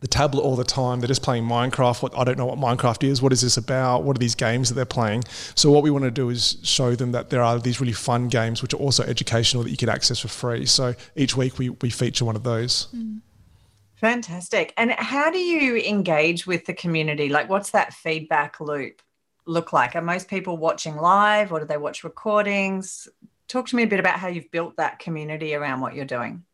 the 0.00 0.08
tablet 0.08 0.42
all 0.42 0.56
the 0.56 0.64
time. 0.64 1.00
They're 1.00 1.08
just 1.08 1.22
playing 1.22 1.44
Minecraft. 1.44 2.02
What 2.02 2.16
I 2.18 2.24
don't 2.24 2.36
know 2.36 2.46
what 2.46 2.58
Minecraft 2.58 3.04
is. 3.04 3.22
What 3.22 3.32
is 3.32 3.40
this 3.40 3.56
about? 3.56 4.02
What 4.02 4.16
are 4.16 4.20
these 4.20 4.34
games 4.34 4.68
that 4.68 4.74
they're 4.74 4.84
playing? 4.84 5.24
So 5.54 5.70
what 5.70 5.82
we 5.82 5.90
want 5.90 6.04
to 6.04 6.10
do 6.10 6.28
is 6.28 6.58
show 6.62 6.94
them 6.94 7.12
that 7.12 7.30
there 7.30 7.42
are 7.42 7.58
these 7.58 7.80
really 7.80 7.92
fun 7.92 8.28
games 8.28 8.62
which 8.62 8.74
are 8.74 8.78
also 8.78 9.04
educational 9.04 9.62
that 9.62 9.70
you 9.70 9.76
can 9.76 9.88
access 9.88 10.18
for 10.18 10.28
free. 10.28 10.66
So 10.66 10.94
each 11.16 11.36
week 11.36 11.58
we 11.58 11.70
we 11.70 11.90
feature 11.90 12.24
one 12.24 12.36
of 12.36 12.42
those. 12.42 12.88
Mm. 12.94 13.20
Fantastic. 14.02 14.74
And 14.76 14.90
how 14.90 15.30
do 15.30 15.38
you 15.38 15.76
engage 15.76 16.44
with 16.44 16.66
the 16.66 16.74
community? 16.74 17.28
Like, 17.28 17.48
what's 17.48 17.70
that 17.70 17.94
feedback 17.94 18.58
loop 18.58 19.00
look 19.46 19.72
like? 19.72 19.94
Are 19.94 20.02
most 20.02 20.26
people 20.26 20.56
watching 20.56 20.96
live 20.96 21.52
or 21.52 21.60
do 21.60 21.66
they 21.66 21.76
watch 21.76 22.02
recordings? 22.02 23.08
Talk 23.52 23.66
to 23.66 23.76
me 23.76 23.82
a 23.82 23.86
bit 23.86 24.00
about 24.00 24.18
how 24.18 24.28
you've 24.28 24.50
built 24.50 24.76
that 24.78 24.98
community 24.98 25.54
around 25.54 25.80
what 25.80 25.94
you're 25.94 26.04
doing. 26.04 26.44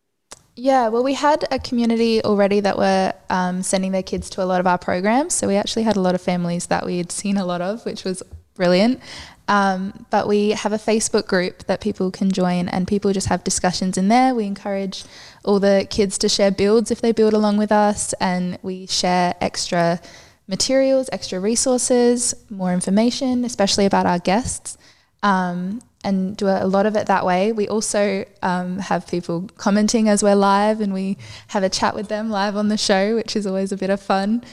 Yeah, 0.57 0.89
well, 0.89 1.05
we 1.05 1.15
had 1.15 1.45
a 1.53 1.61
community 1.61 2.21
already 2.25 2.59
that 2.61 2.77
were 2.77 3.13
um, 3.31 3.63
sending 3.63 3.93
their 3.93 4.03
kids 4.03 4.29
to 4.31 4.43
a 4.43 4.47
lot 4.47 4.59
of 4.59 4.67
our 4.67 4.77
programs. 4.77 5.33
So 5.35 5.47
we 5.47 5.55
actually 5.55 5.85
had 5.85 5.97
a 5.97 6.01
lot 6.01 6.17
of 6.17 6.21
families 6.21 6.67
that 6.67 6.85
we 6.85 6.99
had 6.99 7.13
seen 7.13 7.37
a 7.37 7.47
lot 7.47 7.61
of, 7.61 7.87
which 7.87 8.03
was 8.03 8.25
brilliant. 8.55 9.01
Um, 9.47 10.05
but 10.11 10.27
we 10.27 10.51
have 10.51 10.73
a 10.73 10.79
Facebook 10.79 11.29
group 11.29 11.65
that 11.67 11.81
people 11.81 12.11
can 12.11 12.33
join, 12.33 12.69
and 12.69 12.89
people 12.89 13.13
just 13.13 13.29
have 13.29 13.45
discussions 13.45 13.97
in 13.97 14.09
there. 14.09 14.35
We 14.35 14.47
encourage 14.47 15.05
all 15.45 15.61
the 15.61 15.87
kids 15.89 16.19
to 16.19 16.29
share 16.29 16.51
builds 16.51 16.91
if 16.91 17.01
they 17.01 17.13
build 17.13 17.35
along 17.35 17.57
with 17.57 17.71
us, 17.71 18.13
and 18.15 18.59
we 18.63 18.87
share 18.87 19.37
extra 19.41 20.01
materials, 20.49 21.09
extra 21.13 21.39
resources, 21.39 22.35
more 22.51 22.73
information, 22.73 23.45
especially 23.45 23.87
about 23.87 24.07
our 24.07 24.19
guests. 24.19 24.77
Um, 25.23 25.81
and 26.05 26.37
do 26.37 26.47
a 26.47 26.67
lot 26.67 26.87
of 26.87 26.95
it 26.97 27.07
that 27.07 27.27
way. 27.27 27.53
We 27.53 27.67
also 27.69 28.25
um, 28.43 28.79
have 28.79 29.07
people 29.09 29.49
commenting 29.57 30.09
as 30.09 30.23
we're 30.23 30.37
live, 30.37 30.81
and 30.81 30.95
we 30.95 31.19
have 31.49 31.63
a 31.63 31.69
chat 31.69 31.95
with 31.95 32.09
them 32.09 32.31
live 32.31 32.57
on 32.57 32.69
the 32.69 32.77
show, 32.77 33.17
which 33.17 33.35
is 33.35 33.47
always 33.47 33.73
a 33.73 33.77
bit 33.77 33.91
of 33.91 34.01
fun. 34.01 34.45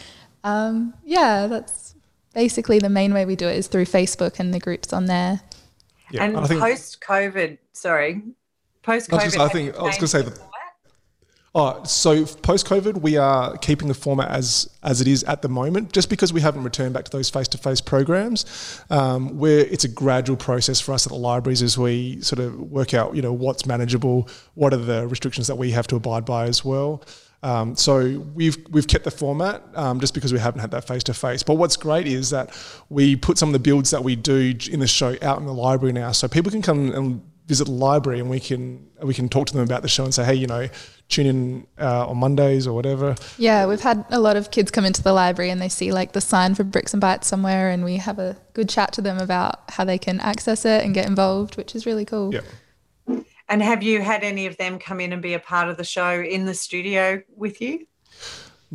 Um, 0.43 0.93
yeah, 1.03 1.47
that's 1.47 1.95
basically 2.33 2.79
the 2.79 2.89
main 2.89 3.13
way 3.13 3.25
we 3.25 3.35
do 3.35 3.47
it 3.47 3.57
is 3.57 3.67
through 3.67 3.85
Facebook 3.85 4.39
and 4.39 4.53
the 4.53 4.59
groups 4.59 4.91
on 4.91 5.05
there. 5.05 5.41
Yeah, 6.11 6.23
and 6.25 6.35
post 6.35 7.01
COVID, 7.01 7.57
sorry, 7.73 8.21
post 8.83 9.09
COVID. 9.09 9.39
I, 9.39 9.49
think 9.49 9.75
I 9.75 9.83
was 9.83 9.95
going 9.95 10.01
to 10.01 10.07
say 10.07 10.21
that 10.23 10.39
Oh, 11.57 11.81
so 11.85 12.25
post 12.25 12.67
COVID, 12.67 12.99
we 12.99 13.15
are 13.15 13.55
keeping 13.59 13.87
the 13.87 13.93
format 13.93 14.29
as 14.29 14.69
as 14.83 14.99
it 14.99 15.07
is 15.07 15.23
at 15.23 15.41
the 15.41 15.47
moment, 15.47 15.93
just 15.93 16.09
because 16.09 16.33
we 16.33 16.41
haven't 16.41 16.63
returned 16.63 16.93
back 16.93 17.05
to 17.05 17.11
those 17.11 17.29
face 17.29 17.47
to 17.47 17.57
face 17.57 17.79
programs. 17.79 18.83
Um, 18.89 19.37
where 19.37 19.59
it's 19.59 19.85
a 19.85 19.87
gradual 19.87 20.35
process 20.35 20.81
for 20.81 20.91
us 20.91 21.07
at 21.07 21.13
the 21.13 21.17
libraries 21.17 21.61
as 21.61 21.77
we 21.77 22.19
sort 22.19 22.39
of 22.39 22.59
work 22.59 22.93
out, 22.93 23.15
you 23.15 23.21
know, 23.21 23.31
what's 23.31 23.65
manageable, 23.65 24.27
what 24.55 24.73
are 24.73 24.77
the 24.77 25.07
restrictions 25.07 25.47
that 25.47 25.55
we 25.55 25.71
have 25.71 25.87
to 25.87 25.95
abide 25.95 26.25
by 26.25 26.43
as 26.43 26.65
well. 26.65 27.01
Um, 27.41 27.77
so 27.77 28.19
we've 28.33 28.57
we've 28.71 28.87
kept 28.87 29.05
the 29.05 29.11
format 29.11 29.63
um, 29.75 30.01
just 30.01 30.13
because 30.13 30.33
we 30.33 30.39
haven't 30.39 30.59
had 30.59 30.71
that 30.71 30.85
face 30.85 31.03
to 31.03 31.13
face. 31.13 31.41
But 31.41 31.53
what's 31.53 31.77
great 31.77 32.05
is 32.05 32.31
that 32.31 32.53
we 32.89 33.15
put 33.15 33.37
some 33.37 33.47
of 33.47 33.53
the 33.53 33.59
builds 33.59 33.91
that 33.91 34.03
we 34.03 34.17
do 34.17 34.53
in 34.69 34.81
the 34.81 34.87
show 34.87 35.15
out 35.21 35.39
in 35.39 35.45
the 35.45 35.53
library 35.53 35.93
now, 35.93 36.11
so 36.11 36.27
people 36.27 36.51
can 36.51 36.61
come 36.61 36.91
and 36.91 37.21
visit 37.45 37.65
the 37.65 37.71
library 37.71 38.19
and 38.19 38.29
we 38.29 38.39
can 38.39 38.87
we 39.03 39.13
can 39.13 39.29
talk 39.29 39.47
to 39.47 39.53
them 39.53 39.63
about 39.63 39.81
the 39.81 39.87
show 39.87 40.03
and 40.03 40.13
say, 40.13 40.25
hey, 40.25 40.33
you 40.33 40.47
know, 40.47 40.67
tune 41.09 41.25
in 41.25 41.67
uh, 41.79 42.07
on 42.07 42.17
Mondays 42.17 42.65
or 42.67 42.73
whatever. 42.73 43.15
Yeah, 43.37 43.65
we've 43.65 43.81
had 43.81 44.05
a 44.09 44.19
lot 44.19 44.35
of 44.35 44.51
kids 44.51 44.71
come 44.71 44.85
into 44.85 45.03
the 45.03 45.13
library 45.13 45.51
and 45.51 45.61
they 45.61 45.69
see 45.69 45.91
like 45.91 46.13
the 46.13 46.21
sign 46.21 46.55
for 46.55 46.63
Bricks 46.63 46.93
and 46.93 47.01
Bytes 47.01 47.25
somewhere, 47.25 47.69
and 47.69 47.83
we 47.83 47.97
have 47.97 48.19
a 48.19 48.37
good 48.53 48.69
chat 48.69 48.91
to 48.93 49.01
them 49.01 49.19
about 49.19 49.69
how 49.69 49.83
they 49.83 49.97
can 49.97 50.19
access 50.19 50.65
it 50.65 50.83
and 50.83 50.93
get 50.93 51.07
involved, 51.07 51.57
which 51.57 51.75
is 51.75 51.85
really 51.85 52.05
cool. 52.05 52.33
Yeah. 52.33 52.41
And 53.47 53.61
have 53.61 53.83
you 53.83 54.01
had 54.01 54.23
any 54.23 54.47
of 54.47 54.57
them 54.57 54.79
come 54.79 54.99
in 54.99 55.13
and 55.13 55.21
be 55.21 55.35
a 55.35 55.39
part 55.39 55.69
of 55.69 55.77
the 55.77 55.83
show 55.83 56.19
in 56.19 56.45
the 56.45 56.55
studio 56.55 57.21
with 57.35 57.61
you? 57.61 57.85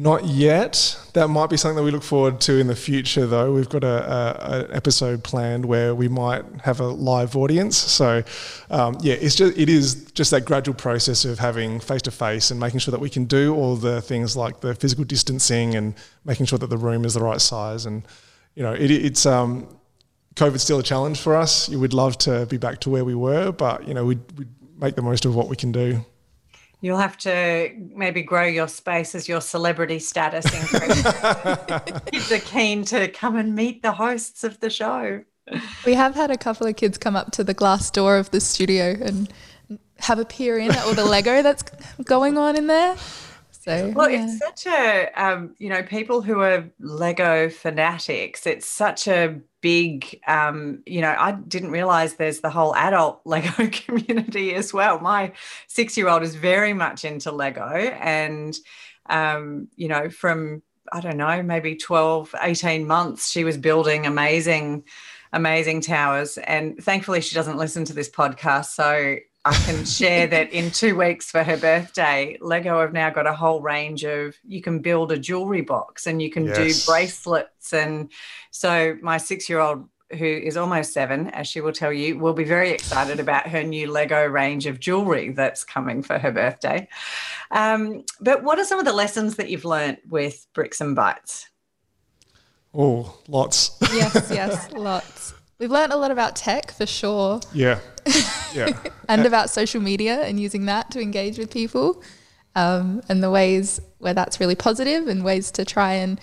Not 0.01 0.25
yet. 0.25 0.99
That 1.13 1.29
might 1.29 1.51
be 1.51 1.59
something 1.59 1.77
that 1.77 1.83
we 1.83 1.91
look 1.91 2.03
forward 2.03 2.41
to 2.43 2.57
in 2.57 2.69
the 2.69 2.75
future, 2.75 3.27
though. 3.27 3.53
We've 3.53 3.69
got 3.69 3.85
a, 3.85 4.65
an 4.65 4.75
episode 4.75 5.23
planned 5.23 5.67
where 5.67 5.95
we 5.95 6.09
might 6.09 6.43
have 6.63 6.81
a 6.81 6.87
live 6.87 7.37
audience. 7.37 7.77
So, 7.77 8.23
um, 8.71 8.97
yeah, 9.03 9.13
it's 9.21 9.35
just 9.35 9.59
it 9.59 9.69
is 9.69 10.11
just 10.13 10.31
that 10.31 10.47
gradual 10.47 10.75
process 10.75 11.27
of 11.27 11.39
having 11.39 11.81
face 11.81 12.01
to 12.03 12.11
face 12.11 12.51
and 12.51 12.59
making 12.59 12.81
sure 12.81 12.93
that 12.93 13.01
we 13.01 13.11
can 13.11 13.27
do 13.27 13.55
all 13.55 13.77
the 13.77 14.01
things 14.01 14.39
like 14.39 14.61
the 14.61 14.75
physical 14.75 15.05
distancing 15.05 15.75
and 15.75 15.95
making 16.25 16.47
sure 16.47 16.59
that 16.59 16.71
the 16.71 16.79
room 16.79 17.05
is 17.05 17.13
the 17.13 17.23
right 17.23 17.43
size. 17.43 17.85
And 17.85 18.03
you 18.55 18.63
know, 18.63 18.73
it, 18.73 18.91
it's 18.91 19.27
um, 19.27 19.69
COVID's 20.35 20.63
still 20.63 20.79
a 20.79 20.83
challenge 20.83 21.21
for 21.21 21.37
us. 21.37 21.69
We'd 21.69 21.93
love 21.93 22.17
to 22.21 22.47
be 22.47 22.57
back 22.57 22.81
to 22.81 22.91
where 22.91 23.05
we 23.05 23.15
were, 23.15 23.53
but 23.53 23.87
you 23.87 23.93
know, 23.93 24.07
we'd, 24.07 24.39
we'd 24.39 24.49
make 24.79 24.95
the 24.95 25.03
most 25.03 25.27
of 25.27 25.35
what 25.35 25.51
we 25.51 25.57
can 25.57 25.73
do. 25.73 26.03
You'll 26.83 26.99
have 26.99 27.19
to 27.19 27.71
maybe 27.95 28.23
grow 28.23 28.45
your 28.45 28.69
space 28.69 29.15
as 29.15 29.29
your 29.29 29.41
celebrity 29.41 29.99
status 29.99 30.47
increases. 30.47 31.05
kids 32.07 32.33
are 32.33 32.39
keen 32.39 32.85
to 32.87 33.09
come 33.09 33.37
and 33.37 33.55
meet 33.55 33.83
the 33.83 33.93
hosts 33.93 34.45
of 34.45 34.61
the 34.61 34.71
show. 34.71 35.23
We 35.85 35.95
have 35.95 36.15
had 36.15 36.31
a 36.31 36.39
couple 36.39 36.67
of 36.67 36.77
kids 36.77 36.97
come 36.97 37.17
up 37.17 37.33
to 37.33 37.45
the 37.45 37.55
glass 37.55 37.91
door 37.91 38.17
of 38.17 38.31
the 38.31 38.41
studio 38.41 38.97
and 39.01 39.33
have 39.99 40.19
a 40.19 40.25
peer 40.25 40.59
in 40.59 40.71
at 40.71 40.85
all 40.85 40.95
the 40.95 41.05
Lego 41.05 41.43
that's 41.43 41.65
going 42.05 42.39
on 42.39 42.57
in 42.57 42.67
there. 42.67 42.97
So, 43.51 43.93
well, 43.95 44.09
yeah. 44.09 44.25
it's 44.25 44.39
such 44.39 44.67
a, 44.67 45.11
um, 45.17 45.55
you 45.59 45.69
know, 45.69 45.83
people 45.83 46.23
who 46.23 46.41
are 46.41 46.65
Lego 46.79 47.51
fanatics, 47.51 48.47
it's 48.47 48.67
such 48.67 49.07
a 49.07 49.39
big, 49.61 50.21
um, 50.27 50.83
you 50.87 51.01
know, 51.01 51.15
I 51.17 51.33
didn't 51.33 51.71
realize 51.71 52.15
there's 52.15 52.41
the 52.41 52.51
whole 52.51 52.75
adult 52.75 53.21
Lego 53.25 53.69
community 53.71 54.55
as 54.55 54.73
well. 54.73 55.01
My 55.01 55.33
six 55.67 55.97
year 55.97 56.09
old 56.09 56.23
is 56.23 56.35
very 56.35 56.73
much 56.73 57.05
into 57.05 57.33
Lego. 57.33 57.69
And, 57.69 58.57
um, 59.07 59.69
you 59.77 59.89
know, 59.89 60.11
from, 60.11 60.63
I 60.93 61.01
don't 61.01 61.17
know, 61.17 61.43
maybe 61.43 61.77
12, 61.77 62.35
18 62.41 62.87
months, 62.87 63.31
she 63.31 63.45
was 63.45 63.57
building 63.57 64.07
amazing, 64.07 64.85
amazing 65.33 65.81
towers. 65.81 66.39
And 66.39 66.79
thankfully, 66.79 67.21
she 67.21 67.35
doesn't 67.35 67.59
listen 67.59 67.85
to 67.87 67.93
this 67.93 68.11
podcast. 68.11 68.67
So 68.75 69.17
I 69.45 69.55
can 69.55 69.85
share 69.87 70.27
that 70.27 70.53
in 70.53 70.71
two 70.71 70.95
weeks 70.97 71.31
for 71.31 71.43
her 71.43 71.57
birthday, 71.57 72.37
Lego 72.43 72.81
have 72.81 72.93
now 72.93 73.09
got 73.09 73.27
a 73.27 73.33
whole 73.33 73.63
range 73.63 74.05
of 74.05 74.35
you 74.45 74.61
can 74.61 74.81
build 74.81 75.13
a 75.13 75.19
jewelry 75.19 75.63
box 75.63 76.07
and 76.07 76.21
you 76.21 76.31
can 76.31 76.45
Yes. 76.47 76.85
do 76.85 76.93
bracelets. 76.93 77.73
And 77.73 78.11
so 78.51 78.97
my 79.01 79.17
six 79.17 79.49
year 79.49 79.61
old, 79.61 79.89
who 80.11 80.27
is 80.27 80.59
almost 80.59 80.93
seven, 80.93 81.29
as 81.31 81.47
she 81.49 81.63
will 81.63 81.73
tell 81.73 81.93
you, 81.93 82.19
will 82.19 82.35
be 82.35 82.45
very 82.45 82.71
excited 82.71 83.19
about 83.19 83.49
her 83.49 83.63
new 83.63 83.91
Lego 83.91 84.27
range 84.27 84.67
of 84.67 84.79
jewelry 84.79 85.31
that's 85.31 85.65
coming 85.65 86.03
for 86.03 86.19
her 86.19 86.33
birthday. 86.33 86.87
Um, 87.51 88.05
but 88.21 88.43
what 88.43 88.59
are 88.59 88.65
some 88.65 88.79
of 88.79 88.85
the 88.85 88.93
lessons 88.93 89.37
that 89.37 89.49
you've 89.49 89.65
learnt 89.65 90.01
with 90.09 90.47
Bricks 90.53 90.83
and 90.83 90.95
Bytes? 90.97 91.47
Oh, 92.75 93.17
lots. 93.27 93.77
yes, 93.81 94.29
yes, 94.31 94.71
lots. 94.73 95.33
We've 95.61 95.71
learned 95.71 95.93
a 95.93 95.97
lot 95.97 96.11
about 96.11 96.37
tech 96.37 96.73
for 96.73 96.87
sure, 96.87 97.39
yeah, 97.53 97.81
yeah, 98.55 98.71
and 99.11 99.27
about 99.27 99.51
social 99.51 99.81
media 99.83 100.23
and 100.23 100.41
using 100.41 100.65
that 100.65 100.91
to 100.93 101.01
engage 101.03 101.37
with 101.37 101.51
people, 101.53 102.03
um, 102.57 103.03
and 103.11 103.23
the 103.23 103.31
ways 103.31 103.79
where 103.99 104.15
that's 104.15 104.41
really 104.41 104.55
positive, 104.55 105.07
and 105.07 105.23
ways 105.23 105.51
to 105.53 105.67
try 105.67 105.93
and 105.93 106.19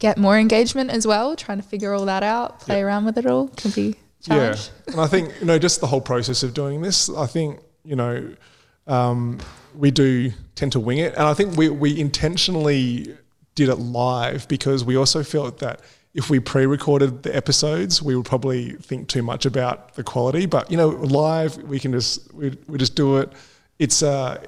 get 0.00 0.18
more 0.18 0.36
engagement 0.36 0.90
as 0.90 1.06
well. 1.06 1.36
Trying 1.36 1.58
to 1.62 1.68
figure 1.68 1.94
all 1.94 2.04
that 2.06 2.24
out, 2.24 2.58
play 2.58 2.78
Yeah. 2.78 2.86
around 2.86 3.04
with 3.04 3.16
it 3.16 3.26
all 3.26 3.46
can 3.46 3.70
be 3.70 3.94
a 4.28 4.34
yeah. 4.34 4.56
And 4.88 5.00
I 5.00 5.06
think 5.06 5.32
you 5.38 5.46
know, 5.46 5.58
just 5.60 5.80
the 5.80 5.86
whole 5.86 6.00
process 6.00 6.42
of 6.42 6.52
doing 6.52 6.82
this. 6.82 7.08
I 7.08 7.26
think 7.26 7.60
you 7.84 7.94
know, 7.94 8.28
um, 8.88 9.38
we 9.76 9.92
do 9.92 10.32
tend 10.56 10.72
to 10.72 10.80
wing 10.80 10.98
it, 10.98 11.14
and 11.14 11.22
I 11.22 11.34
think 11.34 11.56
we 11.56 11.68
we 11.68 11.98
intentionally 11.98 13.16
did 13.54 13.68
it 13.68 13.76
live 13.76 14.48
because 14.48 14.84
we 14.84 14.96
also 14.96 15.22
felt 15.22 15.58
that 15.58 15.80
if 16.18 16.28
we 16.28 16.40
pre-recorded 16.40 17.22
the 17.22 17.34
episodes, 17.34 18.02
we 18.02 18.16
would 18.16 18.26
probably 18.26 18.72
think 18.72 19.06
too 19.06 19.22
much 19.22 19.46
about 19.46 19.94
the 19.94 20.02
quality. 20.02 20.46
But 20.46 20.68
you 20.68 20.76
know, 20.76 20.88
live 20.88 21.56
we 21.62 21.78
can 21.78 21.92
just 21.92 22.34
we, 22.34 22.58
we 22.66 22.76
just 22.76 22.96
do 22.96 23.18
it. 23.18 23.32
It's 23.78 24.02
uh 24.02 24.44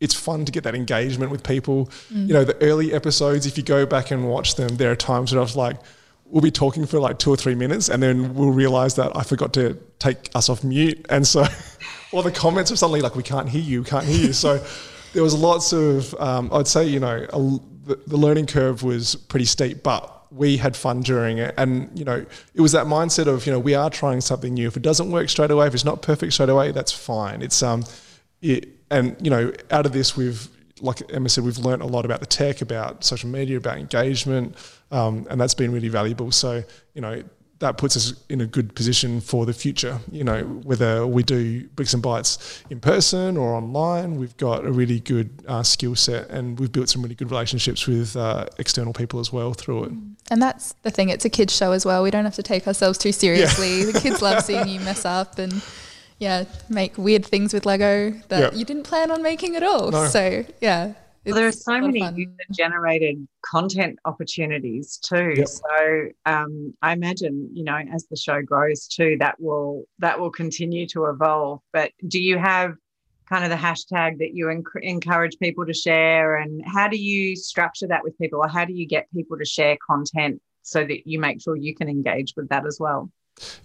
it's 0.00 0.14
fun 0.14 0.46
to 0.46 0.50
get 0.50 0.64
that 0.64 0.74
engagement 0.74 1.30
with 1.30 1.44
people. 1.44 1.90
You 2.10 2.32
know, 2.32 2.44
the 2.44 2.60
early 2.62 2.94
episodes, 2.94 3.44
if 3.46 3.58
you 3.58 3.62
go 3.62 3.84
back 3.84 4.10
and 4.10 4.26
watch 4.26 4.56
them, 4.56 4.76
there 4.76 4.90
are 4.90 4.96
times 4.96 5.32
where 5.32 5.38
I 5.38 5.42
was 5.42 5.54
like, 5.54 5.76
we'll 6.24 6.40
be 6.40 6.50
talking 6.50 6.86
for 6.86 6.98
like 6.98 7.18
two 7.18 7.30
or 7.30 7.36
three 7.36 7.54
minutes 7.54 7.90
and 7.90 8.02
then 8.02 8.34
we'll 8.34 8.50
realize 8.50 8.94
that 8.96 9.14
I 9.14 9.22
forgot 9.22 9.52
to 9.52 9.78
take 9.98 10.30
us 10.34 10.48
off 10.48 10.64
mute. 10.64 11.04
And 11.10 11.24
so 11.24 11.44
all 12.12 12.22
the 12.22 12.32
comments 12.32 12.72
are 12.72 12.76
suddenly 12.76 13.02
like, 13.02 13.14
we 13.14 13.22
can't 13.22 13.48
hear 13.48 13.60
you, 13.60 13.84
can't 13.84 14.06
hear 14.06 14.26
you. 14.28 14.32
So 14.32 14.64
there 15.12 15.22
was 15.22 15.34
lots 15.34 15.72
of, 15.72 16.14
um, 16.14 16.50
I'd 16.52 16.66
say, 16.66 16.86
you 16.86 16.98
know, 16.98 17.26
a, 17.32 17.38
the, 17.86 18.00
the 18.06 18.16
learning 18.16 18.46
curve 18.46 18.82
was 18.82 19.14
pretty 19.14 19.44
steep, 19.44 19.84
but 19.84 20.21
we 20.34 20.56
had 20.56 20.76
fun 20.76 21.00
during 21.00 21.38
it. 21.38 21.54
And, 21.56 21.90
you 21.98 22.04
know, 22.04 22.24
it 22.54 22.60
was 22.60 22.72
that 22.72 22.86
mindset 22.86 23.26
of, 23.26 23.46
you 23.46 23.52
know, 23.52 23.58
we 23.58 23.74
are 23.74 23.90
trying 23.90 24.20
something 24.20 24.54
new. 24.54 24.66
If 24.66 24.76
it 24.76 24.82
doesn't 24.82 25.10
work 25.10 25.28
straight 25.28 25.50
away, 25.50 25.66
if 25.66 25.74
it's 25.74 25.84
not 25.84 26.02
perfect 26.02 26.32
straight 26.32 26.48
away, 26.48 26.72
that's 26.72 26.92
fine. 26.92 27.42
It's, 27.42 27.62
um, 27.62 27.84
it, 28.40 28.68
and, 28.90 29.16
you 29.22 29.30
know, 29.30 29.52
out 29.70 29.86
of 29.86 29.92
this, 29.92 30.16
we've, 30.16 30.48
like 30.80 31.02
Emma 31.12 31.28
said, 31.28 31.44
we've 31.44 31.58
learned 31.58 31.82
a 31.82 31.86
lot 31.86 32.04
about 32.04 32.20
the 32.20 32.26
tech, 32.26 32.60
about 32.60 33.04
social 33.04 33.28
media, 33.28 33.56
about 33.56 33.78
engagement, 33.78 34.56
um, 34.90 35.26
and 35.30 35.40
that's 35.40 35.54
been 35.54 35.70
really 35.70 35.88
valuable. 35.88 36.32
So, 36.32 36.64
you 36.94 37.00
know, 37.00 37.22
that 37.60 37.78
puts 37.78 37.96
us 37.96 38.14
in 38.28 38.40
a 38.40 38.46
good 38.46 38.74
position 38.74 39.20
for 39.20 39.46
the 39.46 39.52
future. 39.52 40.00
You 40.10 40.24
know, 40.24 40.42
whether 40.64 41.06
we 41.06 41.22
do 41.22 41.68
bricks 41.68 41.94
and 41.94 42.02
bytes 42.02 42.62
in 42.70 42.80
person 42.80 43.36
or 43.36 43.54
online, 43.54 44.16
we've 44.16 44.36
got 44.36 44.66
a 44.66 44.72
really 44.72 44.98
good 44.98 45.30
uh, 45.46 45.62
skill 45.62 45.94
set, 45.94 46.28
and 46.30 46.58
we've 46.58 46.72
built 46.72 46.88
some 46.88 47.02
really 47.02 47.14
good 47.14 47.30
relationships 47.30 47.86
with 47.86 48.16
uh, 48.16 48.46
external 48.58 48.92
people 48.92 49.20
as 49.20 49.32
well 49.32 49.54
through 49.54 49.84
it. 49.84 49.92
And 50.32 50.40
that's 50.40 50.72
the 50.80 50.90
thing, 50.90 51.10
it's 51.10 51.26
a 51.26 51.28
kids 51.28 51.54
show 51.54 51.72
as 51.72 51.84
well. 51.84 52.02
We 52.02 52.10
don't 52.10 52.24
have 52.24 52.36
to 52.36 52.42
take 52.42 52.66
ourselves 52.66 52.96
too 52.96 53.12
seriously. 53.12 53.84
The 53.84 54.00
kids 54.00 54.22
love 54.22 54.42
seeing 54.42 54.66
you 54.66 54.80
mess 54.80 55.04
up 55.04 55.38
and 55.38 55.62
yeah, 56.18 56.44
make 56.70 56.96
weird 56.96 57.26
things 57.26 57.52
with 57.52 57.66
Lego 57.66 58.12
that 58.28 58.40
Yeah. 58.40 58.58
you 58.58 58.64
didn't 58.64 58.84
plan 58.84 59.10
on 59.10 59.22
making 59.22 59.56
at 59.56 59.62
all. 59.62 59.90
No. 59.90 60.06
So 60.06 60.42
yeah. 60.62 60.94
Well, 61.26 61.34
there 61.34 61.46
are 61.48 61.52
so 61.52 61.70
a 61.70 61.74
lot 61.74 61.80
of 61.80 61.86
many 61.88 62.00
fun. 62.00 62.16
user 62.16 62.32
generated 62.50 63.28
content 63.44 63.98
opportunities 64.06 64.98
too. 65.06 65.34
Yep. 65.36 65.48
So 65.48 66.08
um, 66.24 66.74
I 66.80 66.94
imagine, 66.94 67.50
you 67.52 67.62
know, 67.64 67.78
as 67.92 68.06
the 68.06 68.16
show 68.16 68.40
grows 68.40 68.86
too, 68.88 69.18
that 69.20 69.36
will 69.38 69.84
that 69.98 70.18
will 70.18 70.30
continue 70.30 70.86
to 70.88 71.04
evolve. 71.06 71.60
But 71.74 71.92
do 72.08 72.20
you 72.22 72.38
have 72.38 72.74
kind 73.32 73.44
of 73.44 73.50
the 73.50 73.56
hashtag 73.56 74.18
that 74.18 74.34
you 74.34 74.46
enc- 74.46 74.82
encourage 74.82 75.38
people 75.38 75.64
to 75.64 75.72
share, 75.72 76.36
and 76.36 76.62
how 76.66 76.86
do 76.86 76.98
you 76.98 77.34
structure 77.34 77.86
that 77.86 78.04
with 78.04 78.18
people, 78.18 78.40
or 78.40 78.48
how 78.48 78.66
do 78.66 78.74
you 78.74 78.86
get 78.86 79.10
people 79.14 79.38
to 79.38 79.44
share 79.44 79.78
content 79.86 80.38
so 80.60 80.84
that 80.84 81.06
you 81.06 81.18
make 81.18 81.40
sure 81.40 81.56
you 81.56 81.74
can 81.74 81.88
engage 81.88 82.34
with 82.36 82.50
that 82.50 82.66
as 82.66 82.76
well? 82.78 83.10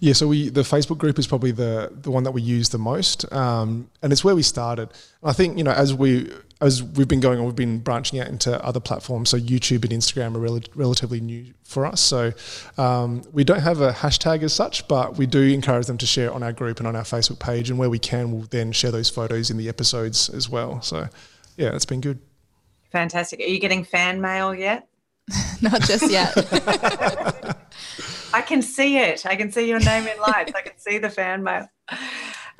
Yeah, 0.00 0.12
so 0.12 0.26
we 0.28 0.48
the 0.48 0.62
Facebook 0.62 0.98
group 0.98 1.18
is 1.18 1.26
probably 1.26 1.52
the 1.52 1.92
the 1.92 2.10
one 2.10 2.24
that 2.24 2.32
we 2.32 2.42
use 2.42 2.70
the 2.70 2.78
most, 2.78 3.30
um, 3.32 3.90
and 4.02 4.12
it's 4.12 4.24
where 4.24 4.34
we 4.34 4.42
started. 4.42 4.90
I 5.22 5.32
think 5.32 5.58
you 5.58 5.64
know 5.64 5.72
as 5.72 5.94
we 5.94 6.30
as 6.60 6.82
we've 6.82 7.08
been 7.08 7.20
going 7.20 7.38
on, 7.38 7.46
we've 7.46 7.54
been 7.54 7.78
branching 7.78 8.18
out 8.18 8.26
into 8.28 8.62
other 8.64 8.80
platforms. 8.80 9.30
So 9.30 9.38
YouTube 9.38 9.84
and 9.84 9.92
Instagram 9.92 10.34
are 10.34 10.40
rel- 10.40 10.60
relatively 10.74 11.20
new 11.20 11.52
for 11.62 11.86
us. 11.86 12.00
So 12.00 12.32
um, 12.76 13.22
we 13.32 13.44
don't 13.44 13.60
have 13.60 13.80
a 13.80 13.92
hashtag 13.92 14.42
as 14.42 14.52
such, 14.52 14.88
but 14.88 15.16
we 15.16 15.26
do 15.26 15.40
encourage 15.42 15.86
them 15.86 15.98
to 15.98 16.06
share 16.06 16.32
on 16.32 16.42
our 16.42 16.52
group 16.52 16.78
and 16.78 16.88
on 16.88 16.96
our 16.96 17.04
Facebook 17.04 17.38
page, 17.38 17.70
and 17.70 17.78
where 17.78 17.90
we 17.90 17.98
can, 17.98 18.32
we'll 18.32 18.46
then 18.50 18.72
share 18.72 18.90
those 18.90 19.10
photos 19.10 19.50
in 19.50 19.56
the 19.56 19.68
episodes 19.68 20.28
as 20.30 20.48
well. 20.48 20.82
So 20.82 21.08
yeah, 21.56 21.74
it's 21.74 21.86
been 21.86 22.00
good. 22.00 22.18
Fantastic. 22.90 23.40
Are 23.40 23.44
you 23.44 23.60
getting 23.60 23.84
fan 23.84 24.20
mail 24.20 24.54
yet? 24.54 24.88
Not 25.60 25.82
just 25.82 26.10
yet. 26.10 26.34
I 28.34 28.42
can 28.42 28.62
see 28.62 28.98
it. 28.98 29.24
I 29.26 29.36
can 29.36 29.50
see 29.50 29.68
your 29.68 29.80
name 29.80 30.06
in 30.06 30.18
lights. 30.20 30.52
I 30.54 30.60
can 30.62 30.78
see 30.78 30.98
the 30.98 31.10
fan 31.10 31.42
mail. 31.42 31.68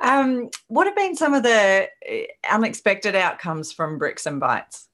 Um, 0.01 0.49
what 0.67 0.87
have 0.87 0.95
been 0.95 1.15
some 1.15 1.33
of 1.33 1.43
the 1.43 1.87
uh, 2.09 2.15
unexpected 2.53 3.15
outcomes 3.15 3.71
from 3.71 3.97
Bricks 3.97 4.25
and 4.25 4.41
Bytes? 4.41 4.85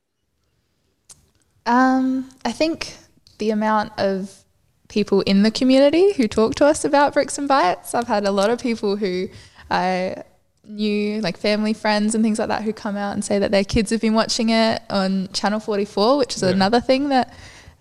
um, 1.67 2.29
I 2.43 2.51
think 2.51 2.95
the 3.39 3.49
amount 3.51 3.91
of 3.99 4.43
people 4.87 5.21
in 5.21 5.41
the 5.43 5.51
community 5.51 6.13
who 6.13 6.27
talk 6.27 6.55
to 6.55 6.65
us 6.65 6.85
about 6.85 7.13
Bricks 7.13 7.37
and 7.37 7.49
Bytes. 7.49 7.95
I've 7.95 8.07
had 8.07 8.25
a 8.25 8.31
lot 8.31 8.49
of 8.51 8.59
people 8.59 8.95
who 8.97 9.27
I 9.71 10.23
knew, 10.63 11.21
like 11.21 11.37
family, 11.37 11.73
friends, 11.73 12.13
and 12.15 12.23
things 12.23 12.37
like 12.39 12.49
that, 12.49 12.61
who 12.63 12.71
come 12.73 12.95
out 12.95 13.13
and 13.13 13.25
say 13.25 13.39
that 13.39 13.51
their 13.51 13.63
kids 13.63 13.89
have 13.91 14.01
been 14.01 14.13
watching 14.13 14.49
it 14.49 14.81
on 14.89 15.27
Channel 15.33 15.59
44, 15.59 16.17
which 16.17 16.35
is 16.35 16.43
Yeah. 16.43 16.49
another 16.49 16.79
thing 16.79 17.09
that 17.09 17.33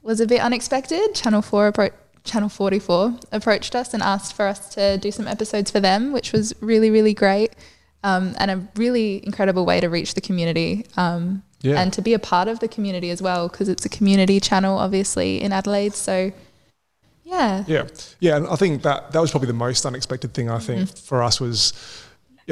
was 0.03 0.21
a 0.21 0.27
bit 0.27 0.41
unexpected. 0.41 1.15
Channel 1.15 1.43
4 1.43 1.67
are 1.69 1.73
bro- 1.73 1.89
Channel 2.25 2.49
44 2.49 3.19
approached 3.33 3.75
us 3.75 3.93
and 3.93 4.02
asked 4.02 4.35
for 4.35 4.47
us 4.47 4.75
to 4.75 4.99
do 4.99 5.11
some 5.11 5.28
episodes 5.28 5.71
for 5.71 5.81
them, 5.81 6.12
which 6.12 6.33
was 6.33 6.54
really, 6.61 6.90
really 6.90 7.14
great 7.14 7.54
um, 8.02 8.35
and 8.38 8.50
a 8.50 8.69
really 8.76 9.25
incredible 9.25 9.64
way 9.64 9.81
to 9.81 9.88
reach 9.88 10.14
the 10.14 10.21
community 10.21 10.87
um, 10.97 11.43
yeah. 11.61 11.81
and 11.81 11.93
to 11.95 12.02
be 12.02 12.14
a 12.14 12.19
part 12.19 12.49
of 12.49 12.61
the 12.61 12.69
community 12.69 13.11
as 13.11 13.21
well 13.21 13.49
because 13.49 13.69
it's 13.69 13.85
a 13.85 13.88
community 13.88 14.38
channel, 14.40 14.78
obviously, 14.78 15.40
in 15.40 15.52
Adelaide. 15.52 15.95
So, 15.95 16.33
yeah. 17.25 17.64
Yeah. 17.66 17.87
Yeah. 18.21 18.37
And 18.37 18.47
I 18.47 18.57
think 18.57 18.83
that 18.83 19.12
that 19.12 19.21
was 19.21 19.31
probably 19.31 19.47
the 19.47 19.54
most 19.54 19.85
unexpected 19.87 20.35
thing, 20.35 20.50
I 20.50 20.59
think, 20.59 20.83
mm-hmm. 20.83 21.07
for 21.07 21.23
us 21.23 21.40
was 21.40 21.73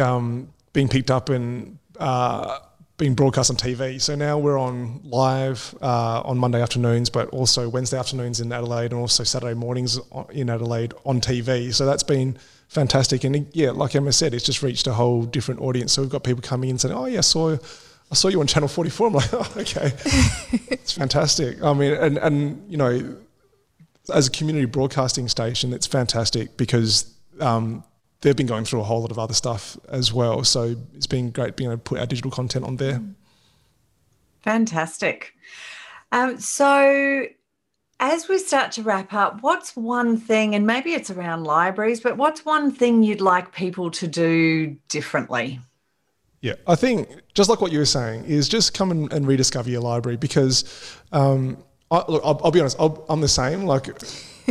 um, 0.01 0.49
being 0.73 0.89
picked 0.89 1.11
up 1.11 1.29
and 1.29 1.79
uh, 1.99 2.59
being 3.03 3.15
broadcast 3.15 3.51
on 3.51 3.57
TV. 3.57 4.01
So 4.01 4.15
now 4.15 4.39
we're 4.39 4.57
on 4.57 5.01
live 5.03 5.75
uh, 5.83 6.21
on 6.21 6.39
Monday 6.39 6.63
afternoons, 6.63 7.11
but 7.11 7.29
also 7.31 7.69
Wednesday 7.69 7.99
afternoons 7.99 8.41
in 8.41 8.53
Adelaide 8.53 8.93
and 8.93 9.01
also 9.01 9.25
Saturday 9.25 9.55
mornings 9.55 9.99
in 10.31 10.49
Adelaide 10.49 10.95
on 11.05 11.21
TV. 11.21 11.75
So 11.75 11.85
that's 11.85 12.05
been 12.05 12.39
fantastic. 12.69 13.25
And 13.25 13.49
yeah, 13.55 13.73
like 13.73 13.97
Emma 13.97 14.13
said, 14.13 14.35
it's 14.35 14.45
just 14.45 14.63
reached 14.63 14.87
a 14.87 14.93
whole 14.93 15.25
different 15.25 15.61
audience. 15.61 15.93
So 15.93 16.03
we've 16.03 16.13
got 16.13 16.23
people 16.23 16.43
coming 16.43 16.71
in 16.71 16.79
saying, 16.79 16.95
"Oh 16.95 17.07
yeah, 17.07 17.19
I 17.19 17.23
saw." 17.23 17.57
I 18.11 18.15
saw 18.15 18.29
you 18.29 18.41
on 18.41 18.47
Channel 18.47 18.69
44. 18.69 19.07
I'm 19.09 19.13
like, 19.15 19.33
oh, 19.33 19.53
okay. 19.57 19.91
it's 20.69 20.93
fantastic. 20.93 21.63
I 21.63 21.73
mean, 21.73 21.95
and, 21.95 22.19
and, 22.19 22.71
you 22.71 22.77
know, 22.77 23.17
as 24.13 24.29
a 24.29 24.31
community 24.31 24.67
broadcasting 24.67 25.29
station, 25.29 25.73
it's 25.73 25.87
fantastic 25.87 26.59
because 26.59 27.11
um, 27.41 27.83
they've 28.23 28.37
been 28.37 28.47
going 28.47 28.65
through 28.65 28.81
a 28.81 28.85
whole 28.85 29.03
lot 29.03 29.11
of 29.11 29.19
other 29.19 29.35
stuff 29.35 29.77
as 29.89 30.13
well. 30.13 30.43
So 30.45 30.77
it's 30.95 31.07
been 31.07 31.31
great 31.31 31.57
being 31.57 31.71
able 31.71 31.79
to 31.79 31.83
put 31.83 31.99
our 31.99 32.07
digital 32.07 32.31
content 32.31 32.65
on 32.65 32.77
there. 32.77 33.03
Fantastic. 34.43 35.35
Um, 36.11 36.39
so 36.39 37.27
as 38.01 38.29
we 38.29 38.39
start 38.39 38.73
to 38.73 38.83
wrap 38.83 39.13
up, 39.13 39.43
what's 39.43 39.77
one 39.77 40.17
thing, 40.17 40.55
and 40.55 40.67
maybe 40.67 40.93
it's 40.93 41.11
around 41.11 41.45
libraries, 41.45 42.01
but 42.01 42.17
what's 42.17 42.45
one 42.45 42.71
thing 42.71 43.03
you'd 43.03 43.21
like 43.21 43.53
people 43.53 43.91
to 43.93 44.07
do 44.07 44.77
differently? 44.89 45.61
Yeah, 46.41 46.55
I 46.67 46.75
think 46.75 47.09
just 47.35 47.49
like 47.49 47.61
what 47.61 47.71
you 47.71 47.79
were 47.79 47.85
saying 47.85 48.25
is 48.25 48.49
just 48.49 48.75
come 48.75 48.91
and, 48.91 49.13
and 49.13 49.27
rediscover 49.27 49.71
your 49.71 49.81
library 49.81 50.17
because, 50.17 50.65
um, 51.13 51.57
I, 51.93 52.03
look, 52.09 52.23
I'll, 52.25 52.41
I'll, 52.43 52.51
be 52.51 52.59
honest, 52.59 52.81
i 52.81 52.91
am 53.09 53.21
the 53.21 53.29
same. 53.29 53.65
Like 53.65 53.89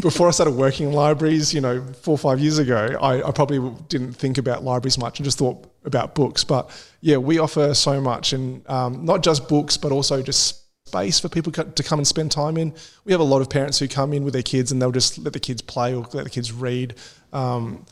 before 0.01 0.27
I 0.27 0.31
started 0.31 0.51
working 0.51 0.87
in 0.87 0.93
libraries, 0.93 1.53
you 1.53 1.61
know, 1.61 1.83
four 2.01 2.13
or 2.13 2.17
five 2.17 2.39
years 2.39 2.57
ago, 2.57 2.97
I, 3.01 3.27
I, 3.27 3.31
probably 3.31 3.59
didn't 3.87 4.13
think 4.13 4.37
about 4.37 4.63
libraries 4.63 4.97
much 4.97 5.19
and 5.19 5.25
just 5.25 5.37
thought 5.37 5.65
about 5.83 6.15
books. 6.15 6.43
But 6.43 6.69
yeah, 7.01 7.17
we 7.17 7.39
offer 7.39 7.73
so 7.73 7.99
much, 7.99 8.33
and 8.33 8.67
um, 8.69 9.03
not 9.05 9.23
just 9.23 9.49
books, 9.49 9.77
but 9.77 9.91
also 9.91 10.21
just 10.21 10.61
space 10.85 11.19
for 11.19 11.29
people 11.29 11.51
to 11.51 11.83
come 11.83 11.99
and 11.99 12.07
spend 12.07 12.31
time 12.31 12.57
in. 12.57 12.73
We 13.05 13.11
have 13.13 13.21
a 13.21 13.25
lot 13.25 13.41
of 13.41 13.49
parents 13.49 13.79
who 13.79 13.87
come 13.87 14.13
in 14.13 14.23
with 14.23 14.33
their 14.33 14.43
kids 14.43 14.71
and 14.71 14.81
they'll 14.81 14.91
just 14.91 15.17
let 15.19 15.31
the 15.31 15.39
kids 15.39 15.61
play 15.61 15.95
or 15.95 16.05
let 16.11 16.25
the 16.25 16.29
kids 16.29 16.51
read. 16.51 16.95
Um, 17.31 17.85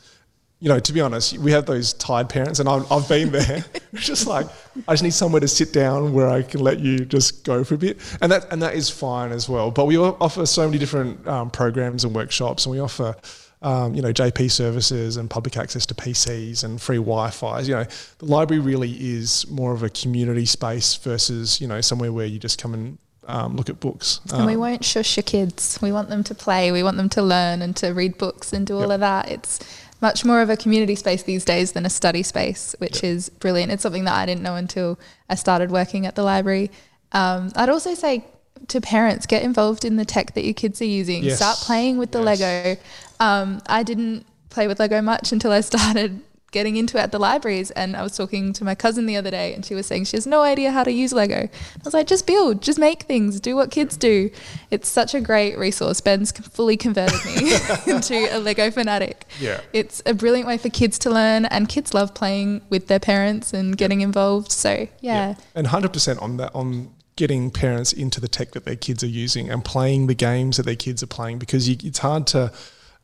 you 0.60 0.68
know, 0.68 0.78
to 0.78 0.92
be 0.92 1.00
honest, 1.00 1.38
we 1.38 1.52
have 1.52 1.64
those 1.64 1.94
tired 1.94 2.28
parents, 2.28 2.60
and 2.60 2.68
I've, 2.68 2.90
I've 2.92 3.08
been 3.08 3.32
there. 3.32 3.64
it's 3.92 4.06
just 4.06 4.26
like 4.26 4.46
I 4.86 4.92
just 4.92 5.02
need 5.02 5.14
somewhere 5.14 5.40
to 5.40 5.48
sit 5.48 5.72
down 5.72 6.12
where 6.12 6.28
I 6.28 6.42
can 6.42 6.60
let 6.60 6.78
you 6.80 7.04
just 7.04 7.44
go 7.44 7.64
for 7.64 7.74
a 7.74 7.78
bit, 7.78 7.98
and 8.20 8.30
that 8.30 8.52
and 8.52 8.60
that 8.62 8.74
is 8.74 8.90
fine 8.90 9.32
as 9.32 9.48
well. 9.48 9.70
But 9.70 9.86
we 9.86 9.96
offer 9.96 10.44
so 10.46 10.66
many 10.66 10.78
different 10.78 11.26
um, 11.26 11.50
programs 11.50 12.04
and 12.04 12.14
workshops, 12.14 12.66
and 12.66 12.72
we 12.72 12.80
offer. 12.80 13.16
Um, 13.62 13.94
you 13.94 14.00
know, 14.00 14.10
JP 14.10 14.50
services 14.50 15.18
and 15.18 15.28
public 15.28 15.58
access 15.58 15.84
to 15.84 15.94
PCs 15.94 16.64
and 16.64 16.80
free 16.80 16.96
Wi-Fi. 16.96 17.60
You 17.60 17.74
know, 17.74 17.84
the 18.16 18.24
library 18.24 18.62
really 18.62 18.92
is 18.92 19.46
more 19.50 19.74
of 19.74 19.82
a 19.82 19.90
community 19.90 20.46
space 20.46 20.96
versus 20.96 21.60
you 21.60 21.68
know 21.68 21.82
somewhere 21.82 22.10
where 22.10 22.24
you 22.24 22.38
just 22.38 22.58
come 22.58 22.72
and 22.72 22.96
um, 23.26 23.56
look 23.56 23.68
at 23.68 23.78
books. 23.78 24.22
And 24.32 24.42
um, 24.42 24.46
we 24.46 24.56
won't 24.56 24.82
shush 24.82 25.18
your 25.18 25.24
kids. 25.24 25.78
We 25.82 25.92
want 25.92 26.08
them 26.08 26.24
to 26.24 26.34
play. 26.34 26.72
We 26.72 26.82
want 26.82 26.96
them 26.96 27.10
to 27.10 27.22
learn 27.22 27.60
and 27.60 27.76
to 27.76 27.90
read 27.90 28.16
books 28.16 28.54
and 28.54 28.66
do 28.66 28.78
all 28.78 28.90
of 28.90 29.00
that. 29.00 29.30
It's 29.30 29.60
much 30.00 30.24
more 30.24 30.40
of 30.40 30.50
a 30.50 30.56
community 30.56 30.94
space 30.94 31.22
these 31.22 31.44
days 31.44 31.72
than 31.72 31.84
a 31.84 31.90
study 31.90 32.22
space, 32.22 32.74
which 32.78 33.04
is 33.04 33.28
brilliant. 33.28 33.70
It's 33.72 33.82
something 33.82 34.04
that 34.04 34.14
I 34.14 34.26
didn't 34.26 34.42
know 34.42 34.56
until 34.56 34.98
I 35.28 35.34
started 35.34 35.70
working 35.70 36.06
at 36.06 36.14
the 36.14 36.22
library. 36.22 36.70
Um, 37.12 37.52
I'd 37.56 37.68
also 37.68 37.94
say 37.94 38.24
to 38.68 38.80
parents, 38.80 39.26
get 39.26 39.42
involved 39.42 39.84
in 39.84 39.96
the 39.96 40.04
tech 40.04 40.34
that 40.34 40.44
your 40.44 40.54
kids 40.54 40.80
are 40.80 40.86
using. 40.86 41.24
Yes. 41.24 41.36
Start 41.36 41.56
playing 41.58 41.98
with 41.98 42.12
the 42.12 42.22
yes. 42.22 42.40
Lego. 42.40 42.80
Um, 43.18 43.60
I 43.66 43.82
didn't 43.82 44.26
play 44.48 44.66
with 44.68 44.80
Lego 44.80 45.00
much 45.00 45.32
until 45.32 45.52
I 45.52 45.60
started 45.60 46.20
getting 46.50 46.76
into 46.76 46.98
it 46.98 47.02
at 47.02 47.12
the 47.12 47.18
libraries. 47.18 47.70
And 47.72 47.96
I 47.96 48.02
was 48.02 48.16
talking 48.16 48.52
to 48.54 48.64
my 48.64 48.74
cousin 48.74 49.06
the 49.06 49.16
other 49.16 49.30
day, 49.30 49.54
and 49.54 49.64
she 49.64 49.74
was 49.74 49.86
saying 49.86 50.04
she 50.04 50.16
has 50.16 50.26
no 50.26 50.42
idea 50.42 50.70
how 50.70 50.84
to 50.84 50.92
use 50.92 51.12
Lego. 51.12 51.48
I 51.48 51.50
was 51.84 51.94
like, 51.94 52.06
just 52.06 52.26
build, 52.26 52.62
just 52.62 52.78
make 52.78 53.04
things, 53.04 53.40
do 53.40 53.56
what 53.56 53.70
kids 53.70 53.96
do. 53.96 54.30
It's 54.70 54.88
such 54.88 55.14
a 55.14 55.20
great 55.20 55.58
resource. 55.58 56.00
Ben's 56.00 56.32
fully 56.32 56.76
converted 56.76 57.24
me 57.24 57.52
into 57.86 58.14
a 58.34 58.38
Lego 58.38 58.70
fanatic. 58.70 59.26
Yeah, 59.38 59.60
it's 59.72 60.02
a 60.06 60.14
brilliant 60.14 60.46
way 60.46 60.58
for 60.58 60.68
kids 60.68 60.98
to 61.00 61.10
learn, 61.10 61.44
and 61.46 61.68
kids 61.68 61.94
love 61.94 62.14
playing 62.14 62.62
with 62.68 62.88
their 62.88 63.00
parents 63.00 63.52
and 63.52 63.76
getting 63.76 64.00
involved. 64.00 64.52
So 64.52 64.70
yeah, 64.70 64.88
yeah. 65.00 65.34
and 65.54 65.66
hundred 65.66 65.92
percent 65.92 66.20
on 66.20 66.36
that 66.38 66.54
on 66.54 66.90
getting 67.16 67.50
parents 67.50 67.92
into 67.92 68.18
the 68.18 68.28
tech 68.28 68.52
that 68.52 68.64
their 68.64 68.76
kids 68.76 69.04
are 69.04 69.08
using 69.08 69.50
and 69.50 69.62
playing 69.62 70.06
the 70.06 70.14
games 70.14 70.56
that 70.56 70.64
their 70.64 70.74
kids 70.74 71.02
are 71.02 71.06
playing 71.06 71.38
because 71.38 71.68
you, 71.68 71.76
it's 71.82 71.98
hard 71.98 72.26
to 72.26 72.50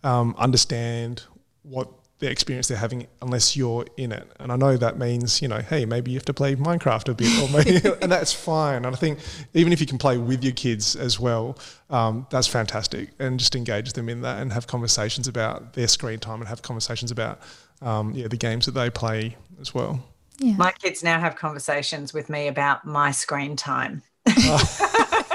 um, 0.02 0.34
understand 0.38 1.22
what 1.62 1.90
the 2.18 2.30
experience 2.30 2.68
they're 2.68 2.78
having 2.78 3.06
unless 3.20 3.56
you're 3.56 3.84
in 3.96 4.10
it. 4.10 4.30
And 4.40 4.50
I 4.50 4.56
know 4.56 4.76
that 4.76 4.98
means, 4.98 5.42
you 5.42 5.48
know, 5.48 5.58
hey, 5.58 5.84
maybe 5.84 6.10
you 6.10 6.16
have 6.16 6.24
to 6.26 6.34
play 6.34 6.56
Minecraft 6.56 7.10
a 7.10 7.14
bit, 7.14 7.42
or 7.42 7.48
maybe, 7.56 7.86
and 8.02 8.10
that's 8.10 8.32
fine. 8.32 8.84
And 8.84 8.94
I 8.94 8.98
think 8.98 9.18
even 9.52 9.72
if 9.72 9.80
you 9.80 9.86
can 9.86 9.98
play 9.98 10.16
with 10.16 10.42
your 10.42 10.54
kids 10.54 10.96
as 10.96 11.20
well, 11.20 11.58
um, 11.90 12.26
that's 12.30 12.46
fantastic. 12.46 13.10
And 13.18 13.38
just 13.38 13.54
engage 13.54 13.92
them 13.92 14.08
in 14.08 14.22
that 14.22 14.40
and 14.40 14.52
have 14.52 14.66
conversations 14.66 15.28
about 15.28 15.74
their 15.74 15.88
screen 15.88 16.18
time 16.18 16.40
and 16.40 16.48
have 16.48 16.62
conversations 16.62 17.10
about, 17.10 17.40
um, 17.82 18.12
yeah, 18.14 18.28
the 18.28 18.36
games 18.38 18.64
that 18.66 18.72
they 18.72 18.88
play 18.88 19.36
as 19.60 19.74
well. 19.74 20.02
Yeah. 20.38 20.56
My 20.56 20.72
kids 20.72 21.02
now 21.02 21.20
have 21.20 21.36
conversations 21.36 22.12
with 22.14 22.30
me 22.30 22.48
about 22.48 22.84
my 22.86 23.10
screen 23.10 23.56
time. 23.56 24.02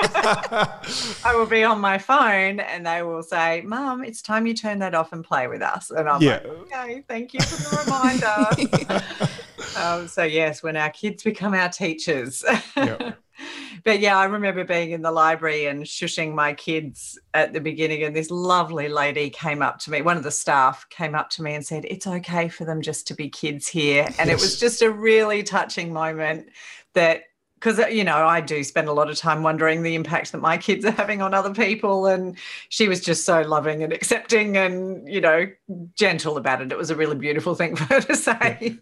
I 1.23 1.33
will 1.35 1.45
be 1.45 1.63
on 1.63 1.79
my 1.79 1.97
phone 1.97 2.59
and 2.59 2.85
they 2.85 3.03
will 3.03 3.23
say, 3.23 3.61
Mom, 3.61 4.03
it's 4.03 4.21
time 4.21 4.47
you 4.47 4.53
turn 4.53 4.79
that 4.79 4.95
off 4.95 5.13
and 5.13 5.23
play 5.23 5.47
with 5.47 5.61
us. 5.61 5.91
And 5.91 6.09
I'm 6.09 6.21
yeah. 6.21 6.41
like, 6.43 6.45
okay, 6.45 7.03
thank 7.07 7.33
you 7.33 7.41
for 7.41 7.75
the 7.75 7.83
reminder. 7.83 9.29
um, 9.79 10.07
so, 10.07 10.23
yes, 10.23 10.63
when 10.63 10.75
our 10.75 10.89
kids 10.89 11.23
become 11.23 11.53
our 11.53 11.69
teachers. 11.69 12.43
Yep. 12.75 13.17
but 13.83 13.99
yeah, 13.99 14.17
I 14.17 14.25
remember 14.25 14.63
being 14.63 14.91
in 14.91 15.01
the 15.01 15.11
library 15.11 15.65
and 15.65 15.83
shushing 15.83 16.33
my 16.33 16.53
kids 16.53 17.19
at 17.33 17.53
the 17.53 17.61
beginning, 17.61 18.03
and 18.03 18.15
this 18.15 18.31
lovely 18.31 18.87
lady 18.87 19.29
came 19.29 19.61
up 19.61 19.79
to 19.79 19.91
me. 19.91 20.01
One 20.01 20.17
of 20.17 20.23
the 20.23 20.31
staff 20.31 20.87
came 20.89 21.15
up 21.15 21.29
to 21.31 21.43
me 21.43 21.55
and 21.55 21.65
said, 21.65 21.85
It's 21.85 22.07
okay 22.07 22.47
for 22.47 22.65
them 22.65 22.81
just 22.81 23.07
to 23.07 23.13
be 23.13 23.29
kids 23.29 23.67
here. 23.67 24.05
And 24.19 24.29
yes. 24.29 24.39
it 24.39 24.41
was 24.41 24.59
just 24.59 24.81
a 24.81 24.91
really 24.91 25.43
touching 25.43 25.93
moment 25.93 26.49
that 26.93 27.23
because 27.61 27.79
uh, 27.79 27.87
you 27.87 28.03
know 28.03 28.25
I 28.27 28.41
do 28.41 28.63
spend 28.63 28.87
a 28.87 28.93
lot 28.93 29.09
of 29.09 29.17
time 29.17 29.43
wondering 29.43 29.83
the 29.83 29.93
impact 29.93 30.31
that 30.31 30.41
my 30.41 30.57
kids 30.57 30.83
are 30.83 30.91
having 30.91 31.21
on 31.21 31.33
other 31.33 31.53
people, 31.53 32.07
and 32.07 32.35
she 32.69 32.87
was 32.87 32.99
just 32.99 33.23
so 33.23 33.41
loving 33.41 33.83
and 33.83 33.93
accepting 33.93 34.57
and 34.57 35.07
you 35.07 35.21
know 35.21 35.47
gentle 35.95 36.37
about 36.37 36.61
it. 36.61 36.71
It 36.71 36.77
was 36.77 36.89
a 36.89 36.95
really 36.95 37.15
beautiful 37.15 37.55
thing 37.55 37.75
for 37.77 37.85
her 37.85 38.01
to 38.01 38.15
say, 38.15 38.77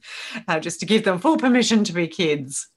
uh, 0.48 0.60
just 0.60 0.80
to 0.80 0.86
give 0.86 1.04
them 1.04 1.20
full 1.20 1.38
permission 1.38 1.84
to 1.84 1.94
be 1.94 2.08
kids. 2.08 2.68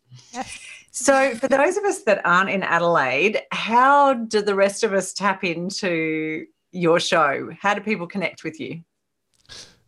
So, 0.91 1.35
for 1.37 1.49
those 1.49 1.79
of 1.79 1.85
us 1.85 2.03
that 2.03 2.21
aren't 2.27 2.51
in 2.51 2.63
Adelaide, 2.63 3.41
how 3.51 4.13
do 4.13 4.43
the 4.43 4.55
rest 4.55 4.85
of 4.85 4.93
us 4.93 5.15
tap 5.15 5.43
into 5.43 6.47
your 6.73 7.01
show? 7.01 7.49
How 7.59 7.75
do 7.75 7.81
people 7.81 8.07
connect 8.07 8.45
with 8.45 8.61
you? 8.61 8.83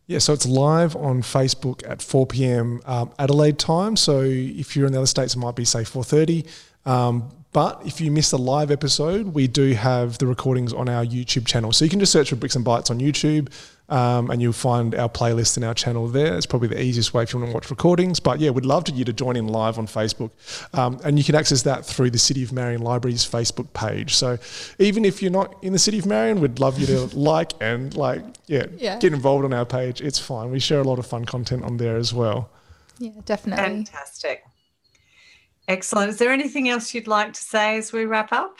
Yeah, 0.07 0.19
so 0.19 0.35
it's 0.35 0.45
live 0.45 0.95
on 0.97 1.23
Facebook 1.23 1.83
at 1.89 2.03
4 2.03 2.27
p.m. 2.27 2.83
Um, 2.85 3.11
Adelaide 3.19 3.59
time. 3.59 3.97
So 3.97 4.21
if 4.21 4.77
you're 4.77 4.87
in 4.87 4.93
the 4.93 4.99
other 4.99 5.07
states, 5.07 5.35
it 5.35 5.39
might 5.39 5.57
be 5.57 5.65
say 5.65 5.81
4:30. 5.81 6.47
Um, 6.87 7.31
but 7.53 7.81
if 7.87 8.01
you 8.01 8.11
miss 8.11 8.33
a 8.33 8.37
live 8.37 8.73
episode, 8.73 9.29
we 9.29 9.47
do 9.47 9.75
have 9.75 10.19
the 10.19 10.27
recordings 10.27 10.73
on 10.73 10.89
our 10.89 11.05
YouTube 11.05 11.47
channel. 11.47 11.73
So 11.73 11.85
you 11.85 11.91
can 11.91 12.01
just 12.01 12.11
search 12.11 12.31
for 12.31 12.37
Bricks 12.37 12.57
and 12.57 12.67
Bytes 12.67 12.91
on 12.91 12.99
YouTube 12.99 13.49
um, 13.89 14.31
and 14.31 14.41
you'll 14.41 14.53
find 14.53 14.95
our 14.95 15.09
playlist 15.09 15.57
and 15.57 15.65
our 15.65 15.75
channel 15.75 16.09
there. 16.09 16.37
It's 16.37 16.47
probably 16.47 16.69
the 16.69 16.83
easiest 16.83 17.13
way 17.13 17.23
if 17.23 17.33
you 17.33 17.39
want 17.39 17.51
to 17.51 17.55
watch 17.55 17.71
recordings. 17.71 18.19
But 18.19 18.41
yeah, 18.41 18.51
we'd 18.51 18.65
love 18.65 18.85
to 18.85 18.93
you 18.93 19.05
to 19.05 19.13
join 19.13 19.37
in 19.37 19.49
live 19.49 19.79
on 19.79 19.87
Facebook. 19.87 20.31
Um, 20.73 20.99
and 21.05 21.19
you 21.19 21.25
can 21.25 21.35
access 21.35 21.63
that 21.63 21.85
through 21.85 22.11
the 22.11 22.19
City 22.19 22.43
of 22.43 22.53
Marion 22.53 22.83
Library's 22.83 23.29
Facebook 23.29 23.73
page. 23.75 24.15
So 24.15 24.39
even 24.79 25.05
if 25.05 25.23
you're 25.23 25.31
not 25.31 25.55
in 25.63 25.73
the 25.73 25.79
City 25.79 25.99
of 25.99 26.07
Marion, 26.07 26.41
we'd 26.41 26.59
love 26.59 26.79
you 26.79 26.87
to 26.87 27.05
like 27.17 27.53
and 27.61 27.95
like, 27.95 28.23
yeah, 28.47 28.67
yeah, 28.77 28.99
get 28.99 29.13
involved 29.13 29.45
on 29.45 29.53
our 29.53 29.67
page. 29.67 30.01
It's 30.01 30.19
fine. 30.19 30.51
We 30.51 30.61
share 30.61 30.81
a 30.81 30.85
lot 30.85 30.99
of 30.99 31.07
fun 31.07 31.25
content 31.25 31.63
on 31.63 31.77
there 31.77 31.97
as 31.97 32.15
well. 32.15 32.51
Yeah, 32.99 33.13
definitely. 33.25 33.65
Fantastic. 33.65 34.45
Excellent. 35.67 36.11
Is 36.11 36.19
there 36.19 36.31
anything 36.33 36.69
else 36.69 36.95
you'd 36.95 37.07
like 37.07 37.33
to 37.33 37.41
say 37.43 37.79
as 37.79 37.93
we 37.93 38.05
wrap 38.05 38.33
up? 38.33 38.59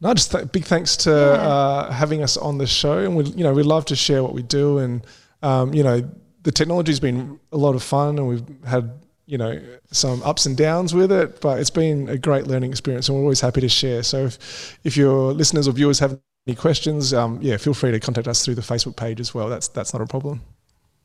No, 0.00 0.12
just 0.14 0.32
th- 0.32 0.50
big 0.50 0.64
thanks 0.64 0.96
to 0.98 1.10
yeah. 1.10 1.16
uh, 1.16 1.92
having 1.92 2.22
us 2.24 2.36
on 2.36 2.58
the 2.58 2.66
show, 2.66 2.98
and 2.98 3.14
we, 3.14 3.24
you 3.24 3.44
know, 3.44 3.52
we 3.52 3.62
love 3.62 3.84
to 3.86 3.96
share 3.96 4.22
what 4.22 4.34
we 4.34 4.42
do, 4.42 4.78
and 4.78 5.06
um, 5.42 5.72
you 5.72 5.84
know, 5.84 6.02
the 6.42 6.50
technology's 6.50 6.98
been 6.98 7.38
a 7.52 7.56
lot 7.56 7.76
of 7.76 7.84
fun, 7.84 8.18
and 8.18 8.26
we've 8.26 8.44
had 8.66 8.90
you 9.26 9.38
know 9.38 9.60
some 9.92 10.20
ups 10.24 10.44
and 10.44 10.56
downs 10.56 10.92
with 10.92 11.12
it, 11.12 11.40
but 11.40 11.60
it's 11.60 11.70
been 11.70 12.08
a 12.08 12.18
great 12.18 12.48
learning 12.48 12.72
experience, 12.72 13.08
and 13.08 13.16
we're 13.16 13.22
always 13.22 13.40
happy 13.40 13.60
to 13.60 13.68
share. 13.68 14.02
So, 14.02 14.24
if, 14.24 14.78
if 14.82 14.96
your 14.96 15.32
listeners 15.32 15.68
or 15.68 15.72
viewers 15.72 16.00
have 16.00 16.18
any 16.48 16.56
questions, 16.56 17.14
um, 17.14 17.38
yeah, 17.40 17.56
feel 17.56 17.74
free 17.74 17.92
to 17.92 18.00
contact 18.00 18.26
us 18.26 18.44
through 18.44 18.56
the 18.56 18.62
Facebook 18.62 18.96
page 18.96 19.20
as 19.20 19.32
well. 19.32 19.48
That's 19.48 19.68
that's 19.68 19.92
not 19.92 20.02
a 20.02 20.06
problem. 20.06 20.40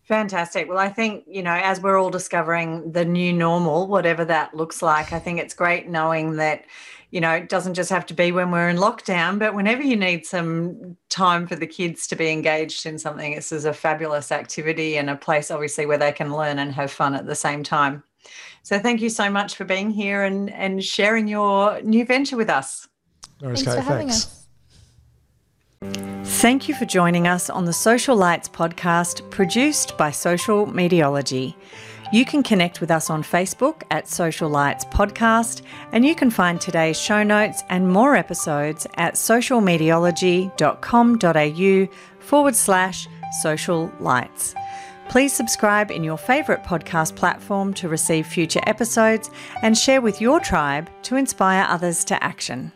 Fantastic. 0.08 0.70
Well, 0.70 0.78
I 0.78 0.88
think, 0.88 1.26
you 1.28 1.44
know, 1.44 1.52
as 1.52 1.82
we're 1.82 1.98
all 1.98 2.10
discovering 2.10 2.94
the 2.94 3.04
new 3.04 3.34
normal, 3.34 3.88
whatever 3.88 4.24
that 4.24 4.54
looks 4.54 4.82
like, 4.82 5.12
I 5.12 5.20
think 5.20 5.38
it's 5.38 5.54
great 5.54 5.90
knowing 5.90 6.38
that, 6.38 6.64
you 7.12 7.20
know, 7.20 7.34
it 7.34 7.50
doesn't 7.50 7.74
just 7.74 7.90
have 7.90 8.06
to 8.06 8.14
be 8.14 8.32
when 8.32 8.50
we're 8.50 8.70
in 8.70 8.78
lockdown, 8.78 9.38
but 9.38 9.54
whenever 9.54 9.82
you 9.82 9.98
need 9.98 10.26
some 10.26 10.96
time 11.10 11.46
for 11.46 11.58
the 11.58 11.68
kids 11.68 12.08
to 12.08 12.16
be 12.16 12.30
engaged 12.30 12.86
in 12.86 12.98
something, 12.98 13.36
this 13.36 13.52
is 13.52 13.66
a 13.66 13.74
fabulous 13.74 14.32
activity 14.32 14.98
and 14.98 15.10
a 15.10 15.16
place, 15.18 15.52
obviously, 15.52 15.86
where 15.86 15.98
they 15.98 16.14
can 16.14 16.34
learn 16.34 16.58
and 16.60 16.72
have 16.72 16.90
fun 16.90 17.14
at 17.14 17.26
the 17.26 17.36
same 17.36 17.62
time. 17.62 18.02
So 18.64 18.80
thank 18.80 19.02
you 19.02 19.10
so 19.10 19.30
much 19.30 19.58
for 19.58 19.66
being 19.66 19.90
here 19.92 20.24
and, 20.24 20.50
and 20.54 20.82
sharing 20.82 21.28
your 21.28 21.82
new 21.82 22.06
venture 22.06 22.38
with 22.38 22.50
us. 22.50 22.88
No 23.42 23.48
worries, 23.48 23.64
Thanks 23.64 23.76
Kate, 23.76 23.84
for 23.84 23.92
having 23.92 24.08
thanks. 24.08 24.46
us. 25.82 26.17
Thank 26.38 26.70
you 26.70 26.76
for 26.76 26.86
joining 26.86 27.28
us 27.28 27.50
on 27.50 27.66
the 27.66 27.74
Social 27.74 28.16
Lights 28.16 28.48
podcast 28.48 29.28
produced 29.32 29.98
by 29.98 30.12
Social 30.12 30.68
Mediology. 30.68 31.56
You 32.14 32.26
can 32.26 32.44
connect 32.44 32.80
with 32.80 32.92
us 32.92 33.10
on 33.10 33.24
Facebook 33.24 33.82
at 33.90 34.08
Social 34.08 34.48
Lights 34.48 34.86
Podcast, 34.86 35.64
and 35.94 36.06
you 36.06 36.14
can 36.14 36.30
find 36.30 36.62
today's 36.62 37.02
show 37.02 37.24
notes 37.24 37.64
and 37.70 37.92
more 37.92 38.16
episodes 38.16 38.86
at 38.98 39.16
socialmediology.com.au 39.16 41.96
forward 42.20 42.56
slash 42.56 43.08
social 43.42 43.92
lights. 44.00 44.54
Please 45.10 45.34
subscribe 45.34 45.90
in 45.90 46.04
your 46.04 46.20
favourite 46.20 46.64
podcast 46.64 47.16
platform 47.16 47.74
to 47.74 47.90
receive 47.90 48.28
future 48.28 48.62
episodes 48.68 49.32
and 49.64 49.76
share 49.76 50.02
with 50.02 50.22
your 50.22 50.40
tribe 50.40 50.88
to 51.02 51.16
inspire 51.16 51.66
others 51.68 52.06
to 52.06 52.24
action. 52.24 52.74